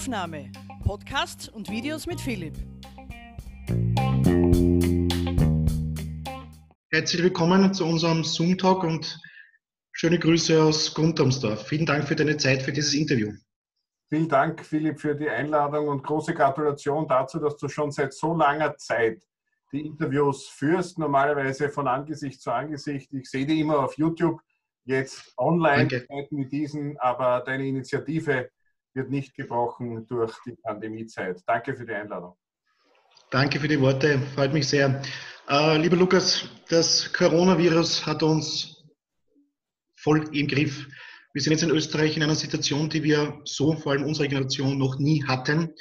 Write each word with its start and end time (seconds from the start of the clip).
Aufnahme. 0.00 0.50
Podcasts 0.82 1.50
und 1.50 1.68
Videos 1.68 2.06
mit 2.06 2.22
Philipp. 2.22 2.54
Herzlich 6.90 7.22
willkommen 7.22 7.74
zu 7.74 7.84
unserem 7.84 8.24
Zoom-Talk 8.24 8.82
und 8.82 9.20
schöne 9.92 10.18
Grüße 10.18 10.62
aus 10.62 10.94
Grundamsdorf. 10.94 11.68
Vielen 11.68 11.84
Dank 11.84 12.08
für 12.08 12.16
deine 12.16 12.38
Zeit 12.38 12.62
für 12.62 12.72
dieses 12.72 12.94
Interview. 12.94 13.30
Vielen 14.08 14.26
Dank, 14.26 14.64
Philipp, 14.64 14.98
für 14.98 15.14
die 15.14 15.28
Einladung 15.28 15.88
und 15.88 16.02
große 16.02 16.32
Gratulation 16.32 17.06
dazu, 17.06 17.38
dass 17.38 17.58
du 17.58 17.68
schon 17.68 17.90
seit 17.90 18.14
so 18.14 18.34
langer 18.34 18.78
Zeit 18.78 19.22
die 19.70 19.84
Interviews 19.84 20.48
führst, 20.48 20.98
normalerweise 20.98 21.68
von 21.68 21.86
Angesicht 21.86 22.40
zu 22.40 22.50
Angesicht. 22.52 23.12
Ich 23.12 23.28
sehe 23.28 23.44
die 23.44 23.60
immer 23.60 23.80
auf 23.80 23.98
YouTube, 23.98 24.40
jetzt 24.86 25.34
online 25.36 25.90
wie 26.30 26.46
diesen, 26.46 26.98
aber 27.00 27.42
deine 27.44 27.66
Initiative 27.66 28.48
wird 28.94 29.10
nicht 29.10 29.34
gebrochen 29.34 30.06
durch 30.06 30.34
die 30.44 30.56
Pandemiezeit. 30.62 31.42
Danke 31.46 31.74
für 31.74 31.86
die 31.86 31.92
Einladung. 31.94 32.36
Danke 33.30 33.60
für 33.60 33.68
die 33.68 33.80
Worte, 33.80 34.20
freut 34.34 34.52
mich 34.52 34.66
sehr. 34.66 35.02
Äh, 35.48 35.78
lieber 35.78 35.96
Lukas, 35.96 36.48
das 36.68 37.12
Coronavirus 37.12 38.06
hat 38.06 38.22
uns 38.22 38.84
voll 39.96 40.28
im 40.34 40.48
Griff. 40.48 40.88
Wir 41.32 41.42
sind 41.42 41.52
jetzt 41.52 41.62
in 41.62 41.70
Österreich 41.70 42.16
in 42.16 42.24
einer 42.24 42.34
Situation, 42.34 42.88
die 42.88 43.04
wir 43.04 43.40
so, 43.44 43.76
vor 43.76 43.92
allem 43.92 44.04
unsere 44.04 44.28
Generation, 44.28 44.78
noch 44.78 44.98
nie 44.98 45.24
hatten. 45.24 45.72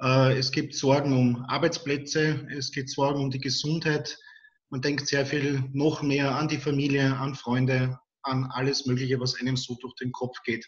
Äh, 0.00 0.38
es 0.38 0.50
gibt 0.50 0.74
Sorgen 0.74 1.12
um 1.12 1.44
Arbeitsplätze, 1.48 2.46
es 2.56 2.72
gibt 2.72 2.88
Sorgen 2.88 3.20
um 3.20 3.30
die 3.30 3.40
Gesundheit. 3.40 4.16
Man 4.70 4.80
denkt 4.80 5.06
sehr 5.06 5.26
viel 5.26 5.64
noch 5.72 6.02
mehr 6.02 6.36
an 6.36 6.48
die 6.48 6.58
Familie, 6.58 7.16
an 7.16 7.34
Freunde, 7.34 7.98
an 8.22 8.44
alles 8.52 8.86
Mögliche, 8.86 9.20
was 9.20 9.38
einem 9.40 9.56
so 9.56 9.76
durch 9.80 9.94
den 9.96 10.12
Kopf 10.12 10.42
geht. 10.42 10.66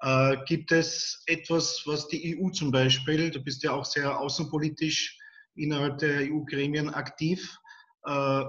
Äh, 0.00 0.36
gibt 0.46 0.70
es 0.70 1.22
etwas, 1.26 1.82
was 1.86 2.08
die 2.08 2.38
EU 2.38 2.50
zum 2.50 2.70
Beispiel, 2.70 3.30
du 3.30 3.42
bist 3.42 3.62
ja 3.62 3.72
auch 3.72 3.84
sehr 3.84 4.18
außenpolitisch 4.18 5.18
innerhalb 5.56 5.98
der 5.98 6.30
EU-Gremien 6.30 6.90
aktiv, 6.90 7.58
äh, 8.04 8.44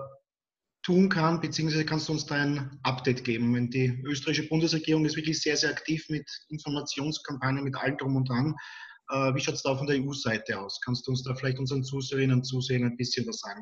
tun 0.84 1.10
kann, 1.10 1.42
beziehungsweise 1.42 1.86
kannst 1.86 2.08
du 2.08 2.14
uns 2.14 2.26
da 2.26 2.36
ein 2.36 2.80
Update 2.84 3.24
geben? 3.24 3.54
Wenn 3.54 3.70
die 3.70 4.02
österreichische 4.06 4.48
Bundesregierung 4.48 5.06
ist 5.06 5.16
wirklich 5.16 5.42
sehr, 5.42 5.58
sehr 5.58 5.72
aktiv 5.72 6.06
mit 6.10 6.30
Informationskampagnen, 6.50 7.64
mit 7.64 7.76
allem 7.76 7.98
drum 7.98 8.16
und 8.16 8.30
dran. 8.30 8.56
Äh, 9.12 9.34
wie 9.34 9.40
schaut 9.40 9.56
es 9.56 9.64
da 9.64 9.76
von 9.76 9.88
der 9.88 9.98
EU-Seite 9.98 10.60
aus? 10.60 10.80
Kannst 10.84 11.08
du 11.08 11.12
uns 11.12 11.24
da 11.24 11.34
vielleicht 11.34 11.60
unseren 11.60 11.84
Zuseherinnen 11.84 12.38
und 12.38 12.44
Zusehern 12.44 12.84
ein 12.84 12.98
bisschen 12.98 13.28
was 13.28 13.40
sagen? 13.40 13.62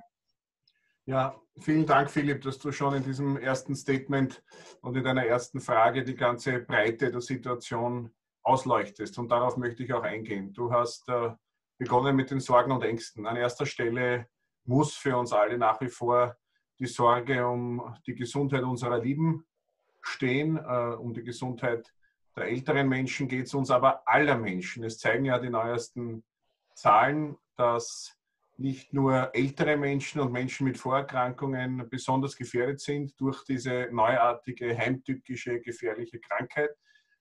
Ja, 1.08 1.42
vielen 1.62 1.86
Dank, 1.86 2.12
Philipp, 2.12 2.42
dass 2.42 2.60
du 2.60 2.74
schon 2.74 2.94
in 2.94 3.04
diesem 3.04 3.38
ersten 3.38 3.78
Statement 3.78 4.44
und 4.82 4.98
in 4.98 5.06
deiner 5.06 5.26
ersten 5.26 5.62
Frage 5.62 6.04
die 6.04 6.18
ganze 6.18 6.60
Breite 6.60 7.10
der 7.10 7.22
Situation 7.22 8.14
ausleuchtest. 8.44 9.18
Und 9.18 9.32
darauf 9.32 9.56
möchte 9.56 9.84
ich 9.84 9.94
auch 9.94 10.04
eingehen. 10.04 10.52
Du 10.52 10.70
hast 10.70 11.08
äh, 11.08 11.30
begonnen 11.78 12.14
mit 12.14 12.30
den 12.30 12.42
Sorgen 12.42 12.74
und 12.74 12.84
Ängsten. 12.84 13.26
An 13.26 13.38
erster 13.38 13.66
Stelle 13.66 14.28
muss 14.66 14.96
für 14.96 15.18
uns 15.18 15.32
alle 15.32 15.58
nach 15.58 15.80
wie 15.80 15.88
vor 15.88 16.36
die 16.78 16.88
Sorge 16.88 17.48
um 17.48 17.96
die 18.06 18.16
Gesundheit 18.16 18.64
unserer 18.64 19.00
Lieben 19.00 19.46
stehen, 20.02 20.58
äh, 20.58 20.96
um 20.98 21.14
die 21.14 21.24
Gesundheit 21.24 21.90
der 22.36 22.48
älteren 22.48 22.90
Menschen 22.90 23.30
geht 23.30 23.46
es 23.46 23.54
uns 23.54 23.72
aber 23.72 24.06
aller 24.06 24.38
Menschen. 24.38 24.84
Es 24.84 25.00
zeigen 25.00 25.24
ja 25.24 25.40
die 25.40 25.50
neuesten 25.50 26.26
Zahlen, 26.76 27.38
dass 27.56 28.17
nicht 28.58 28.92
nur 28.92 29.34
ältere 29.36 29.78
Menschen 29.78 30.20
und 30.20 30.32
Menschen 30.32 30.66
mit 30.66 30.78
Vorerkrankungen 30.78 31.88
besonders 31.90 32.36
gefährdet 32.36 32.80
sind 32.80 33.20
durch 33.20 33.44
diese 33.44 33.88
neuartige, 33.92 34.76
heimtückische, 34.76 35.60
gefährliche 35.62 36.20
Krankheit, 36.20 36.72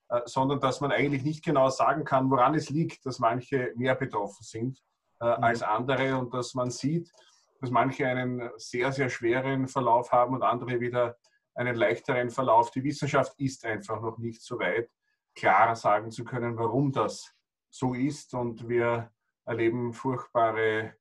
äh, 0.09 0.21
sondern 0.25 0.61
dass 0.61 0.81
man 0.81 0.93
eigentlich 0.93 1.25
nicht 1.25 1.45
genau 1.45 1.69
sagen 1.69 2.05
kann, 2.05 2.31
woran 2.31 2.55
es 2.55 2.71
liegt, 2.71 3.05
dass 3.05 3.19
manche 3.19 3.73
mehr 3.77 3.95
betroffen 3.95 4.43
sind 4.43 4.83
äh, 5.21 5.27
mhm. 5.27 5.45
als 5.45 5.63
andere 5.63 6.17
und 6.17 6.33
dass 6.33 6.55
man 6.55 6.71
sieht, 6.71 7.13
dass 7.61 7.71
manche 7.71 8.07
einen 8.07 8.51
sehr, 8.57 8.93
sehr 8.93 9.11
schweren 9.11 9.69
Verlauf 9.69 10.13
haben 10.13 10.35
und 10.35 10.43
andere 10.43 10.81
wieder 10.81 11.17
einen 11.55 11.77
leichteren 11.77 12.31
Verlauf. 12.31 12.71
Die 12.71 12.85
Wissenschaft 12.85 13.35
ist 13.39 13.65
einfach 13.65 14.01
noch 14.01 14.19
nicht 14.19 14.43
so 14.43 14.59
weit, 14.59 14.91
klar 15.35 15.77
sagen 15.77 16.11
zu 16.11 16.25
können, 16.25 16.57
warum 16.57 16.93
das 16.93 17.35
so 17.71 17.95
ist. 17.95 18.35
Und 18.35 18.69
wir 18.69 19.11
erleben 19.45 19.93
furchtbare 19.93 20.95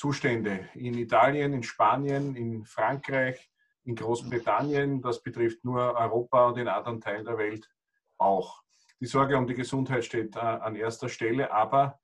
Zustände 0.00 0.66
in 0.72 0.94
Italien, 0.94 1.52
in 1.52 1.62
Spanien, 1.62 2.34
in 2.34 2.64
Frankreich, 2.64 3.50
in 3.84 3.94
Großbritannien. 3.94 5.02
Das 5.02 5.22
betrifft 5.22 5.62
nur 5.62 5.94
Europa 5.94 6.46
und 6.46 6.56
in 6.56 6.68
anderen 6.68 7.02
Teilen 7.02 7.26
der 7.26 7.36
Welt 7.36 7.68
auch. 8.16 8.62
Die 8.98 9.04
Sorge 9.04 9.36
um 9.36 9.46
die 9.46 9.54
Gesundheit 9.54 10.06
steht 10.06 10.36
äh, 10.36 10.38
an 10.38 10.74
erster 10.74 11.10
Stelle, 11.10 11.52
aber 11.52 12.00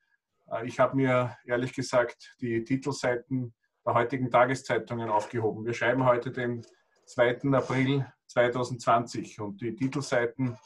äh, 0.50 0.66
ich 0.66 0.78
habe 0.78 0.94
mir 0.94 1.38
ehrlich 1.46 1.72
gesagt 1.72 2.36
die 2.42 2.62
Titelseiten 2.64 3.54
der 3.86 3.94
heutigen 3.94 4.30
Tageszeitungen 4.30 5.08
aufgehoben. 5.08 5.64
Wir 5.64 5.72
schreiben 5.72 6.04
heute 6.04 6.30
den 6.30 6.66
2. 7.06 7.50
April 7.54 8.04
2020 8.26 9.40
und 9.40 9.62
die 9.62 9.74
Titelseiten 9.74 10.58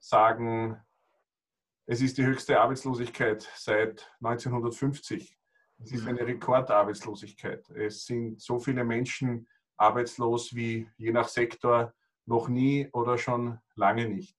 sagen, 0.00 0.82
es 1.86 2.00
ist 2.00 2.18
die 2.18 2.26
höchste 2.26 2.60
Arbeitslosigkeit 2.60 3.48
seit 3.54 4.10
1950. 4.20 5.38
Es 5.84 5.92
ist 5.92 6.06
eine 6.06 6.24
Rekordarbeitslosigkeit. 6.26 7.68
Es 7.70 8.06
sind 8.06 8.40
so 8.40 8.58
viele 8.58 8.84
Menschen 8.84 9.48
arbeitslos 9.76 10.54
wie 10.54 10.88
je 10.96 11.10
nach 11.10 11.28
Sektor 11.28 11.92
noch 12.24 12.48
nie 12.48 12.88
oder 12.92 13.18
schon 13.18 13.58
lange 13.74 14.08
nicht. 14.08 14.36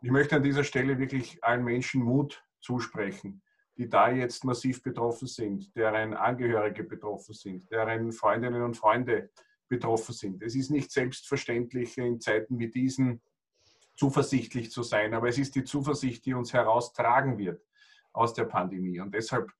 Ich 0.00 0.10
möchte 0.10 0.36
an 0.36 0.42
dieser 0.42 0.64
Stelle 0.64 0.98
wirklich 0.98 1.44
allen 1.44 1.62
Menschen 1.62 2.02
Mut 2.02 2.42
zusprechen, 2.60 3.42
die 3.76 3.88
da 3.88 4.10
jetzt 4.10 4.44
massiv 4.44 4.82
betroffen 4.82 5.28
sind, 5.28 5.76
deren 5.76 6.14
Angehörige 6.14 6.84
betroffen 6.84 7.34
sind, 7.34 7.70
deren 7.70 8.12
Freundinnen 8.12 8.62
und 8.62 8.76
Freunde 8.76 9.30
betroffen 9.68 10.14
sind. 10.14 10.42
Es 10.42 10.54
ist 10.54 10.70
nicht 10.70 10.90
selbstverständlich 10.90 11.98
in 11.98 12.20
Zeiten 12.20 12.58
wie 12.58 12.70
diesen 12.70 13.20
zuversichtlich 13.96 14.70
zu 14.70 14.82
sein. 14.82 15.12
Aber 15.12 15.28
es 15.28 15.36
ist 15.36 15.54
die 15.54 15.64
Zuversicht, 15.64 16.24
die 16.24 16.32
uns 16.32 16.52
heraustragen 16.52 17.36
wird 17.36 17.62
aus 18.12 18.32
der 18.32 18.44
Pandemie. 18.44 19.00
Und 19.00 19.12
deshalb 19.12 19.52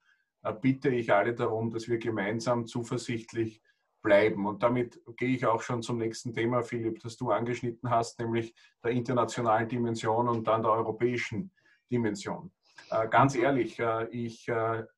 bitte 0.61 0.89
ich 0.89 1.13
alle 1.13 1.35
darum, 1.35 1.71
dass 1.71 1.89
wir 1.89 1.99
gemeinsam 1.99 2.67
zuversichtlich 2.67 3.63
bleiben. 4.03 4.47
Und 4.47 4.63
damit 4.63 5.01
gehe 5.17 5.35
ich 5.35 5.45
auch 5.45 5.63
schon 5.63 5.83
zum 5.83 5.99
nächsten 5.99 6.33
Thema, 6.33 6.63
Philipp, 6.63 7.01
das 7.01 7.17
du 7.17 7.31
angeschnitten 7.31 7.91
hast, 7.91 8.19
nämlich 8.21 8.55
der 8.83 8.93
internationalen 8.93 9.69
Dimension 9.69 10.29
und 10.29 10.47
dann 10.47 10.63
der 10.63 10.73
europäischen 10.73 11.51
Dimension. 11.91 12.53
Äh, 12.91 13.09
ganz 13.09 13.35
ehrlich, 13.35 13.79
äh, 13.81 14.09
ich 14.11 14.47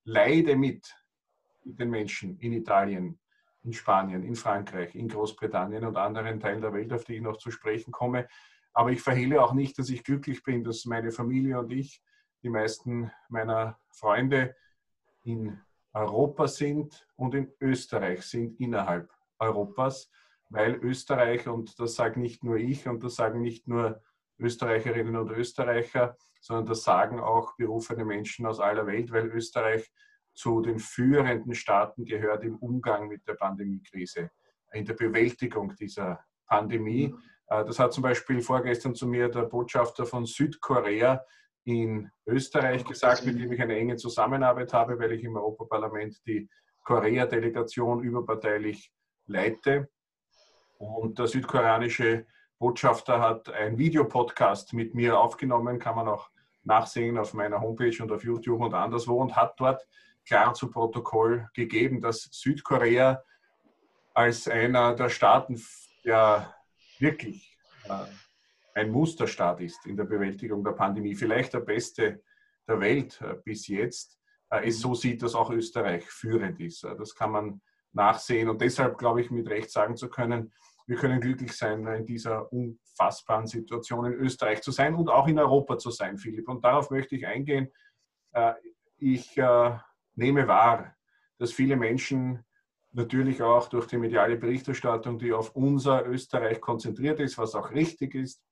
leide 0.04 0.56
mit 0.56 0.94
den 1.64 1.90
Menschen 1.90 2.38
in 2.38 2.52
Italien, 2.52 3.18
in 3.62 3.72
Spanien, 3.72 4.22
in 4.22 4.34
Frankreich, 4.34 4.94
in 4.94 5.08
Großbritannien 5.08 5.84
und 5.84 5.96
anderen 5.96 6.40
Teilen 6.40 6.60
der 6.60 6.72
Welt, 6.72 6.92
auf 6.92 7.04
die 7.04 7.16
ich 7.16 7.22
noch 7.22 7.36
zu 7.36 7.50
sprechen 7.50 7.92
komme, 7.92 8.26
aber 8.72 8.90
ich 8.90 9.02
verhehle 9.02 9.42
auch 9.42 9.52
nicht, 9.52 9.78
dass 9.78 9.90
ich 9.90 10.04
glücklich 10.04 10.42
bin, 10.42 10.64
dass 10.64 10.84
meine 10.84 11.10
Familie 11.10 11.58
und 11.58 11.72
ich, 11.72 12.02
die 12.42 12.48
meisten 12.48 13.10
meiner 13.28 13.78
Freunde 13.90 14.54
in 15.22 15.60
Europa 15.92 16.48
sind 16.48 17.06
und 17.16 17.34
in 17.34 17.52
Österreich 17.60 18.22
sind 18.22 18.58
innerhalb 18.60 19.10
Europas, 19.38 20.10
weil 20.48 20.74
Österreich, 20.76 21.48
und 21.48 21.78
das 21.78 21.94
sage 21.94 22.20
nicht 22.20 22.44
nur 22.44 22.56
ich 22.56 22.88
und 22.88 23.02
das 23.02 23.16
sagen 23.16 23.40
nicht 23.40 23.66
nur 23.66 24.02
Österreicherinnen 24.38 25.16
und 25.16 25.30
Österreicher, 25.30 26.16
sondern 26.40 26.66
das 26.66 26.82
sagen 26.82 27.20
auch 27.20 27.56
berufene 27.56 28.04
Menschen 28.04 28.46
aus 28.46 28.60
aller 28.60 28.86
Welt, 28.86 29.12
weil 29.12 29.26
Österreich 29.26 29.92
zu 30.32 30.62
den 30.62 30.78
führenden 30.78 31.54
Staaten 31.54 32.04
gehört 32.04 32.44
im 32.44 32.56
Umgang 32.56 33.08
mit 33.08 33.26
der 33.26 33.34
Pandemiekrise, 33.34 34.30
in 34.72 34.84
der 34.84 34.94
Bewältigung 34.94 35.74
dieser 35.76 36.24
Pandemie. 36.46 37.08
Mhm. 37.08 37.22
Äh, 37.48 37.64
das 37.64 37.78
hat 37.78 37.92
zum 37.92 38.02
Beispiel 38.02 38.40
vorgestern 38.40 38.94
zu 38.94 39.06
mir 39.06 39.28
der 39.28 39.42
Botschafter 39.42 40.06
von 40.06 40.24
Südkorea 40.24 41.24
in 41.64 42.10
Österreich 42.26 42.84
gesagt, 42.84 43.24
mit 43.26 43.38
dem 43.38 43.52
ich 43.52 43.60
eine 43.60 43.76
enge 43.76 43.96
Zusammenarbeit 43.96 44.72
habe, 44.72 44.98
weil 44.98 45.12
ich 45.12 45.24
im 45.24 45.36
Europaparlament 45.36 46.26
die 46.26 46.48
Korea-Delegation 46.84 48.02
überparteilich 48.02 48.92
leite. 49.26 49.88
Und 50.78 51.18
der 51.18 51.26
südkoreanische 51.26 52.26
Botschafter 52.58 53.20
hat 53.20 53.50
ein 53.50 53.78
Videopodcast 53.78 54.72
mit 54.72 54.94
mir 54.94 55.18
aufgenommen, 55.18 55.78
kann 55.78 55.96
man 55.96 56.08
auch 56.08 56.30
nachsehen 56.62 57.18
auf 57.18 57.34
meiner 57.34 57.60
Homepage 57.60 58.02
und 58.02 58.12
auf 58.12 58.24
YouTube 58.24 58.60
und 58.60 58.74
anderswo 58.74 59.20
und 59.20 59.36
hat 59.36 59.58
dort 59.58 59.86
klar 60.26 60.54
zu 60.54 60.70
Protokoll 60.70 61.48
gegeben, 61.54 62.00
dass 62.00 62.28
Südkorea 62.30 63.22
als 64.14 64.48
einer 64.48 64.94
der 64.94 65.08
Staaten 65.08 65.62
der 66.04 66.54
wirklich 66.98 67.56
äh, 67.84 68.04
ein 68.74 68.90
Musterstaat 68.90 69.60
ist 69.60 69.86
in 69.86 69.96
der 69.96 70.04
Bewältigung 70.04 70.64
der 70.64 70.72
Pandemie, 70.72 71.14
vielleicht 71.14 71.54
der 71.54 71.60
beste 71.60 72.22
der 72.68 72.80
Welt 72.80 73.20
äh, 73.20 73.36
bis 73.44 73.66
jetzt, 73.66 74.18
äh, 74.50 74.68
es 74.68 74.80
so 74.80 74.94
sieht, 74.94 75.22
dass 75.22 75.34
auch 75.34 75.50
Österreich 75.50 76.04
führend 76.04 76.60
ist. 76.60 76.84
Das 76.84 77.14
kann 77.14 77.32
man 77.32 77.60
nachsehen 77.92 78.48
und 78.48 78.60
deshalb 78.60 78.98
glaube 78.98 79.20
ich 79.20 79.30
mit 79.30 79.48
Recht 79.48 79.70
sagen 79.70 79.96
zu 79.96 80.08
können, 80.08 80.52
wir 80.86 80.96
können 80.96 81.20
glücklich 81.20 81.52
sein, 81.52 81.86
in 81.86 82.06
dieser 82.06 82.52
unfassbaren 82.52 83.46
Situation 83.46 84.06
in 84.06 84.14
Österreich 84.14 84.60
zu 84.60 84.72
sein 84.72 84.94
und 84.94 85.08
auch 85.08 85.28
in 85.28 85.38
Europa 85.38 85.78
zu 85.78 85.90
sein, 85.90 86.18
Philipp. 86.18 86.48
Und 86.48 86.64
darauf 86.64 86.90
möchte 86.90 87.14
ich 87.14 87.28
eingehen. 87.28 87.70
ich 88.98 89.36
nehme 90.16 90.48
wahr, 90.48 90.96
dass 91.38 91.52
viele 91.52 91.76
Menschen 91.76 92.44
natürlich 92.92 93.40
auch 93.40 93.68
durch 93.68 93.86
die 93.86 93.98
mediale 93.98 94.36
Berichterstattung, 94.36 95.18
die 95.18 95.32
auf 95.32 95.54
unser 95.54 96.06
Österreich 96.06 96.60
konzentriert 96.60 97.20
ist, 97.20 97.38
was 97.38 97.54
auch 97.54 97.70
richtig 97.70 98.16
ist. 98.16 98.42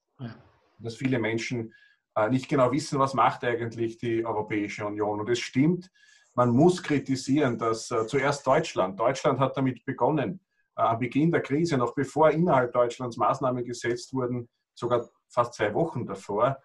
Dass 0.79 0.97
viele 0.97 1.19
Menschen 1.19 1.73
äh, 2.15 2.29
nicht 2.31 2.49
genau 2.49 2.73
wissen, 2.73 2.99
was 2.99 3.15
macht 3.15 3.45
eigentlich 3.45 3.99
die 3.99 4.25
Europäische 4.25 4.85
Union. 4.87 5.21
Und 5.21 5.29
es 5.29 5.39
stimmt, 5.39 5.91
man 6.35 6.51
muss 6.51 6.83
kritisieren, 6.83 7.59
dass 7.59 7.91
äh, 7.91 8.07
zuerst 8.07 8.47
Deutschland, 8.47 8.99
Deutschland 8.99 9.39
hat 9.39 9.57
damit 9.57 9.85
begonnen, 9.85 10.41
äh, 10.77 10.83
am 10.83 10.99
Beginn 10.99 11.31
der 11.31 11.43
Krise, 11.43 11.77
noch 11.77 11.95
bevor 11.95 12.31
innerhalb 12.31 12.73
Deutschlands 12.73 13.17
Maßnahmen 13.17 13.65
gesetzt 13.65 14.13
wurden, 14.13 14.49
sogar 14.75 15.09
fast 15.29 15.55
zwei 15.55 15.75
Wochen 15.75 16.07
davor, 16.07 16.59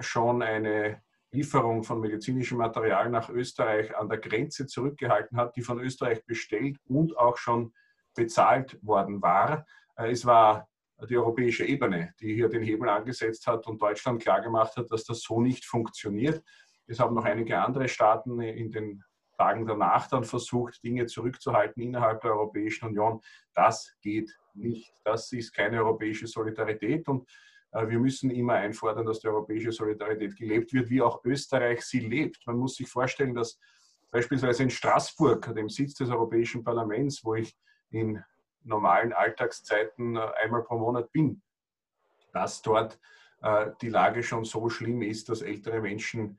schon 0.00 0.40
eine 0.40 1.02
Lieferung 1.32 1.82
von 1.82 2.00
medizinischem 2.00 2.56
Material 2.56 3.10
nach 3.10 3.28
Österreich 3.28 3.94
an 3.94 4.08
der 4.08 4.18
Grenze 4.18 4.66
zurückgehalten 4.66 5.36
hat, 5.36 5.56
die 5.56 5.62
von 5.62 5.78
Österreich 5.80 6.24
bestellt 6.24 6.78
und 6.86 7.18
auch 7.18 7.36
schon 7.36 7.74
bezahlt 8.14 8.78
worden 8.82 9.20
war. 9.20 9.66
Es 9.96 10.24
war 10.24 10.68
die 11.08 11.16
europäische 11.16 11.64
Ebene, 11.64 12.14
die 12.20 12.34
hier 12.34 12.48
den 12.48 12.62
Hebel 12.62 12.88
angesetzt 12.88 13.46
hat 13.46 13.66
und 13.66 13.80
Deutschland 13.80 14.22
klargemacht 14.22 14.76
hat, 14.76 14.90
dass 14.90 15.04
das 15.04 15.20
so 15.20 15.40
nicht 15.40 15.64
funktioniert. 15.64 16.42
Es 16.86 17.00
haben 17.00 17.14
noch 17.14 17.24
einige 17.24 17.58
andere 17.58 17.88
Staaten 17.88 18.40
in 18.40 18.70
den 18.70 19.02
Tagen 19.36 19.66
danach 19.66 20.08
dann 20.08 20.24
versucht, 20.24 20.82
Dinge 20.84 21.06
zurückzuhalten 21.06 21.82
innerhalb 21.82 22.20
der 22.20 22.32
Europäischen 22.32 22.86
Union. 22.86 23.20
Das 23.54 23.96
geht 24.00 24.30
nicht. 24.54 24.92
Das 25.04 25.32
ist 25.32 25.52
keine 25.52 25.78
europäische 25.78 26.26
Solidarität 26.26 27.08
und 27.08 27.28
äh, 27.72 27.88
wir 27.88 27.98
müssen 27.98 28.30
immer 28.30 28.54
einfordern, 28.54 29.06
dass 29.06 29.20
die 29.20 29.28
europäische 29.28 29.72
Solidarität 29.72 30.36
gelebt 30.36 30.72
wird, 30.72 30.88
wie 30.90 31.02
auch 31.02 31.24
Österreich 31.24 31.82
sie 31.82 32.00
lebt. 32.00 32.46
Man 32.46 32.56
muss 32.56 32.76
sich 32.76 32.88
vorstellen, 32.88 33.34
dass 33.34 33.58
beispielsweise 34.10 34.62
in 34.62 34.70
Straßburg, 34.70 35.52
dem 35.54 35.68
Sitz 35.68 35.94
des 35.94 36.10
Europäischen 36.10 36.62
Parlaments, 36.62 37.24
wo 37.24 37.34
ich 37.34 37.56
in 37.90 38.22
normalen 38.64 39.12
Alltagszeiten 39.12 40.16
äh, 40.16 40.26
einmal 40.42 40.62
pro 40.62 40.78
Monat 40.78 41.12
bin, 41.12 41.42
dass 42.32 42.62
dort 42.62 42.98
äh, 43.42 43.70
die 43.80 43.88
Lage 43.88 44.22
schon 44.22 44.44
so 44.44 44.68
schlimm 44.68 45.02
ist, 45.02 45.28
dass 45.28 45.42
ältere 45.42 45.80
Menschen 45.80 46.38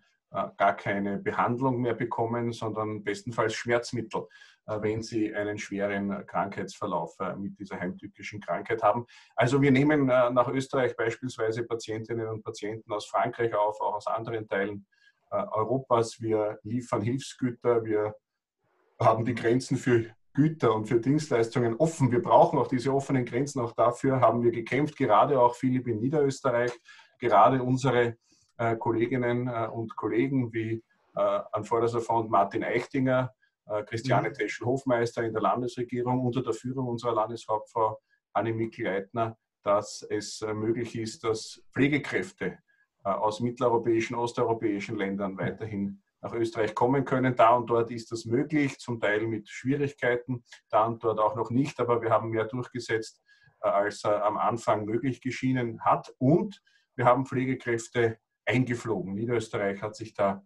gar 0.57 0.75
keine 0.75 1.17
Behandlung 1.17 1.79
mehr 1.79 1.93
bekommen, 1.93 2.51
sondern 2.51 3.05
bestenfalls 3.05 3.53
Schmerzmittel. 3.53 4.27
Äh, 4.67 4.81
wenn 4.81 5.01
sie 5.03 5.33
einen 5.33 5.57
schweren 5.57 6.25
Krankheitsverlauf 6.25 7.15
äh, 7.19 7.35
mit 7.35 7.59
dieser 7.59 7.79
heimtückischen 7.79 8.41
Krankheit 8.41 8.81
haben. 8.81 9.05
Also 9.35 9.61
wir 9.61 9.71
nehmen 9.71 10.09
äh, 10.09 10.29
nach 10.31 10.47
Österreich 10.47 10.95
beispielsweise 10.95 11.63
Patientinnen 11.63 12.27
und 12.27 12.43
Patienten 12.43 12.91
aus 12.91 13.05
Frankreich 13.05 13.53
auf, 13.53 13.79
auch 13.81 13.95
aus 13.95 14.07
anderen 14.07 14.47
Teilen 14.47 14.85
Europas. 15.31 16.21
Wir 16.21 16.59
liefern 16.63 17.01
Hilfsgüter, 17.01 17.83
wir 17.83 18.15
haben 18.99 19.25
die 19.25 19.33
Grenzen 19.33 19.75
für 19.75 20.05
Güter 20.35 20.75
und 20.75 20.85
für 20.85 20.99
Dienstleistungen 20.99 21.75
offen. 21.77 22.11
Wir 22.11 22.21
brauchen 22.21 22.59
auch 22.59 22.67
diese 22.67 22.93
offenen 22.93 23.25
Grenzen. 23.25 23.61
Auch 23.61 23.71
dafür 23.71 24.21
haben 24.21 24.43
wir 24.43 24.51
gekämpft, 24.51 24.97
gerade 24.97 25.39
auch 25.39 25.55
Philipp 25.55 25.87
in 25.87 25.99
Niederösterreich, 25.99 26.71
gerade 27.19 27.63
unsere 27.63 28.17
Kolleginnen 28.79 29.49
und 29.49 29.97
Kollegen 29.97 30.53
wie 30.53 30.81
an 31.13 31.65
vorderster 31.65 31.99
Front 31.99 32.29
Martin 32.29 32.63
Eichtinger, 32.63 33.33
äh, 33.67 33.83
Christiane 33.83 34.29
mhm. 34.29 34.33
Teschel-Hofmeister 34.33 35.23
in 35.23 35.33
der 35.33 35.41
Landesregierung 35.41 36.19
unter 36.19 36.43
der 36.43 36.53
Führung 36.53 36.87
unserer 36.87 37.13
Landeshauptfrau 37.13 37.99
Anne 38.33 38.53
Mikl-Leitner, 38.53 39.37
dass 39.63 40.05
es 40.09 40.41
äh, 40.41 40.53
möglich 40.53 40.95
ist, 40.97 41.23
dass 41.23 41.63
Pflegekräfte 41.71 42.59
äh, 43.03 43.09
aus 43.09 43.39
mitteleuropäischen, 43.39 44.15
osteuropäischen 44.15 44.97
Ländern 44.97 45.37
weiterhin 45.37 46.01
nach 46.25 46.33
Österreich 46.33 46.73
kommen 46.73 47.05
können. 47.05 47.35
Da 47.35 47.55
und 47.55 47.69
dort 47.69 47.91
ist 47.91 48.11
das 48.11 48.25
möglich, 48.25 48.79
zum 48.79 48.99
Teil 48.99 49.27
mit 49.27 49.47
Schwierigkeiten, 49.47 50.43
da 50.69 50.85
und 50.85 51.03
dort 51.03 51.19
auch 51.19 51.35
noch 51.35 51.51
nicht, 51.51 51.79
aber 51.79 52.01
wir 52.01 52.09
haben 52.09 52.31
mehr 52.31 52.45
durchgesetzt, 52.45 53.21
als 53.59 54.03
am 54.05 54.37
Anfang 54.37 54.85
möglich 54.85 55.21
geschienen 55.21 55.83
hat. 55.85 56.13
Und 56.17 56.61
wir 56.95 57.05
haben 57.05 57.25
Pflegekräfte 57.25 58.17
eingeflogen. 58.45 59.13
Niederösterreich 59.13 59.81
hat 59.81 59.95
sich 59.95 60.13
da 60.13 60.43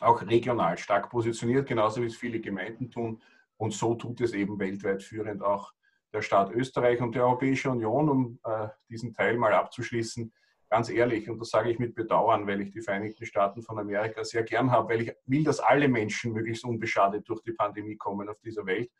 auch 0.00 0.22
regional 0.22 0.78
stark 0.78 1.10
positioniert, 1.10 1.68
genauso 1.68 2.00
wie 2.02 2.06
es 2.06 2.16
viele 2.16 2.40
Gemeinden 2.40 2.90
tun. 2.90 3.20
Und 3.56 3.72
so 3.74 3.94
tut 3.94 4.20
es 4.20 4.32
eben 4.32 4.58
weltweit 4.58 5.02
führend 5.02 5.42
auch 5.42 5.72
der 6.12 6.22
Staat 6.22 6.52
Österreich 6.52 7.00
und 7.00 7.14
die 7.14 7.20
Europäische 7.20 7.70
Union, 7.70 8.08
um 8.08 8.38
äh, 8.44 8.68
diesen 8.88 9.14
Teil 9.14 9.36
mal 9.36 9.52
abzuschließen. 9.52 10.32
Ganz 10.72 10.88
ehrlich, 10.88 11.28
und 11.28 11.38
das 11.38 11.50
sage 11.50 11.70
ich 11.70 11.78
mit 11.78 11.94
Bedauern, 11.94 12.46
weil 12.46 12.62
ich 12.62 12.70
die 12.70 12.80
Vereinigten 12.80 13.26
Staaten 13.26 13.60
von 13.60 13.78
Amerika 13.78 14.24
sehr 14.24 14.42
gern 14.42 14.70
habe, 14.70 14.88
weil 14.88 15.02
ich 15.02 15.12
will, 15.26 15.44
dass 15.44 15.60
alle 15.60 15.86
Menschen 15.86 16.32
möglichst 16.32 16.64
unbeschadet 16.64 17.28
durch 17.28 17.42
die 17.42 17.52
Pandemie 17.52 17.94
kommen 17.98 18.26
auf 18.30 18.40
dieser 18.40 18.64
Welt. 18.64 18.90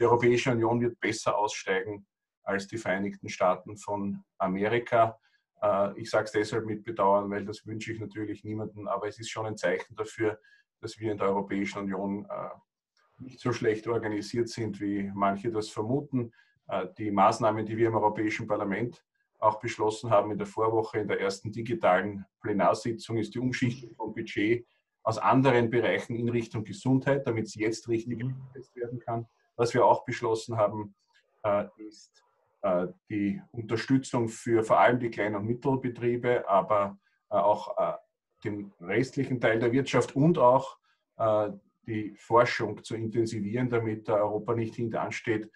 Die 0.00 0.04
Europäische 0.04 0.50
Union 0.50 0.80
wird 0.80 0.98
besser 0.98 1.38
aussteigen 1.38 2.04
als 2.42 2.66
die 2.66 2.76
Vereinigten 2.76 3.28
Staaten 3.28 3.76
von 3.76 4.24
Amerika. 4.38 5.16
Äh, 5.62 5.96
ich 6.00 6.10
sage 6.10 6.24
es 6.24 6.32
deshalb 6.32 6.66
mit 6.66 6.82
Bedauern, 6.82 7.30
weil 7.30 7.44
das 7.44 7.64
wünsche 7.68 7.92
ich 7.92 8.00
natürlich 8.00 8.42
niemandem, 8.42 8.88
aber 8.88 9.06
es 9.06 9.20
ist 9.20 9.30
schon 9.30 9.46
ein 9.46 9.56
Zeichen 9.56 9.94
dafür, 9.94 10.40
dass 10.80 10.98
wir 10.98 11.12
in 11.12 11.18
der 11.18 11.28
Europäischen 11.28 11.82
Union 11.82 12.26
äh, 12.28 13.22
nicht 13.22 13.38
so 13.38 13.52
schlecht 13.52 13.86
organisiert 13.86 14.48
sind, 14.48 14.80
wie 14.80 15.08
manche 15.14 15.52
das 15.52 15.68
vermuten. 15.68 16.32
Äh, 16.66 16.88
die 16.98 17.12
Maßnahmen, 17.12 17.64
die 17.64 17.76
wir 17.76 17.86
im 17.86 17.94
Europäischen 17.94 18.48
Parlament 18.48 19.04
auch 19.42 19.60
beschlossen 19.60 20.10
haben 20.10 20.30
in 20.30 20.38
der 20.38 20.46
Vorwoche, 20.46 20.98
in 20.98 21.08
der 21.08 21.20
ersten 21.20 21.52
digitalen 21.52 22.24
Plenarsitzung, 22.40 23.16
ist 23.16 23.34
die 23.34 23.40
Umschichtung 23.40 23.94
vom 23.94 24.14
Budget 24.14 24.66
aus 25.02 25.18
anderen 25.18 25.68
Bereichen 25.68 26.14
in 26.14 26.28
Richtung 26.28 26.64
Gesundheit, 26.64 27.26
damit 27.26 27.46
es 27.46 27.54
jetzt 27.56 27.88
richtig 27.88 28.22
mhm. 28.22 28.34
umgesetzt 28.34 28.76
werden 28.76 29.00
kann. 29.00 29.26
Was 29.56 29.74
wir 29.74 29.84
auch 29.84 30.04
beschlossen 30.04 30.56
haben, 30.56 30.94
ist 31.76 32.22
äh, 32.62 32.86
die 33.10 33.42
Unterstützung 33.50 34.28
für 34.28 34.62
vor 34.62 34.78
allem 34.78 35.00
die 35.00 35.10
Klein- 35.10 35.34
und 35.34 35.46
Mittelbetriebe, 35.46 36.48
aber 36.48 36.96
äh, 37.30 37.34
auch 37.34 37.76
äh, 37.76 37.94
den 38.44 38.72
restlichen 38.80 39.40
Teil 39.40 39.58
der 39.58 39.72
Wirtschaft 39.72 40.16
und 40.16 40.38
auch 40.38 40.78
die 41.86 42.16
Forschung 42.16 42.82
zu 42.82 42.96
intensivieren, 42.96 43.68
damit 43.68 44.08
Europa 44.08 44.54
nicht 44.54 44.74
hinteransteht 44.74 45.48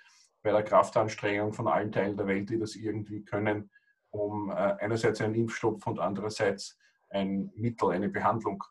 bei 0.47 0.53
der 0.53 0.63
Kraftanstrengung 0.63 1.53
von 1.53 1.67
allen 1.67 1.91
Teilen 1.91 2.17
der 2.17 2.29
Welt, 2.29 2.49
die 2.49 2.57
das 2.57 2.77
irgendwie 2.77 3.25
können, 3.25 3.69
um 4.11 4.49
einerseits 4.49 5.21
einen 5.21 5.35
Impfstoff 5.35 5.85
und 5.89 5.99
andererseits 5.99 6.79
ein 7.09 7.51
Mittel, 7.57 7.91
eine 7.91 8.09
Behandlung 8.09 8.63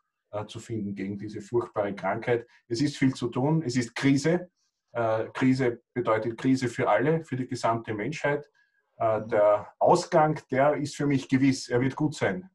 zu 0.46 0.58
finden 0.58 0.94
gegen 0.94 1.18
diese 1.18 1.42
furchtbare 1.42 1.94
Krankheit. 1.94 2.46
Es 2.66 2.80
ist 2.80 2.96
viel 2.96 3.12
zu 3.12 3.28
tun, 3.28 3.62
es 3.62 3.76
ist 3.76 3.94
Krise, 3.94 4.50
äh, 4.92 5.26
Krise 5.34 5.82
bedeutet 5.92 6.38
Krise 6.38 6.68
für 6.68 6.88
alle, 6.88 7.22
für 7.26 7.36
die 7.36 7.46
gesamte 7.46 7.92
Menschheit. 7.92 8.50
Äh, 8.96 9.26
der 9.26 9.68
Ausgang, 9.78 10.40
der 10.50 10.76
ist 10.76 10.96
für 10.96 11.06
mich 11.06 11.28
gewiss, 11.28 11.68
er 11.68 11.82
wird 11.82 11.94
gut 11.94 12.14
sein. 12.14 12.48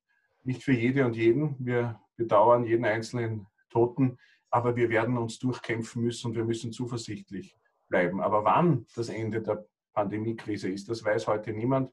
Nicht 0.43 0.63
für 0.63 0.73
jede 0.73 1.05
und 1.05 1.15
jeden. 1.15 1.55
Wir 1.59 2.01
bedauern 2.15 2.65
jeden 2.65 2.85
einzelnen 2.85 3.45
Toten, 3.69 4.17
aber 4.49 4.75
wir 4.75 4.89
werden 4.89 5.19
uns 5.19 5.37
durchkämpfen 5.37 6.01
müssen 6.01 6.29
und 6.29 6.35
wir 6.35 6.43
müssen 6.43 6.71
zuversichtlich 6.71 7.55
bleiben. 7.91 8.21
Aber 8.21 8.43
wann 8.43 8.87
das 8.95 9.09
Ende 9.09 9.43
der 9.43 9.67
Pandemiekrise 9.93 10.69
ist, 10.69 10.89
das 10.89 11.03
weiß 11.03 11.27
heute 11.27 11.53
niemand. 11.53 11.91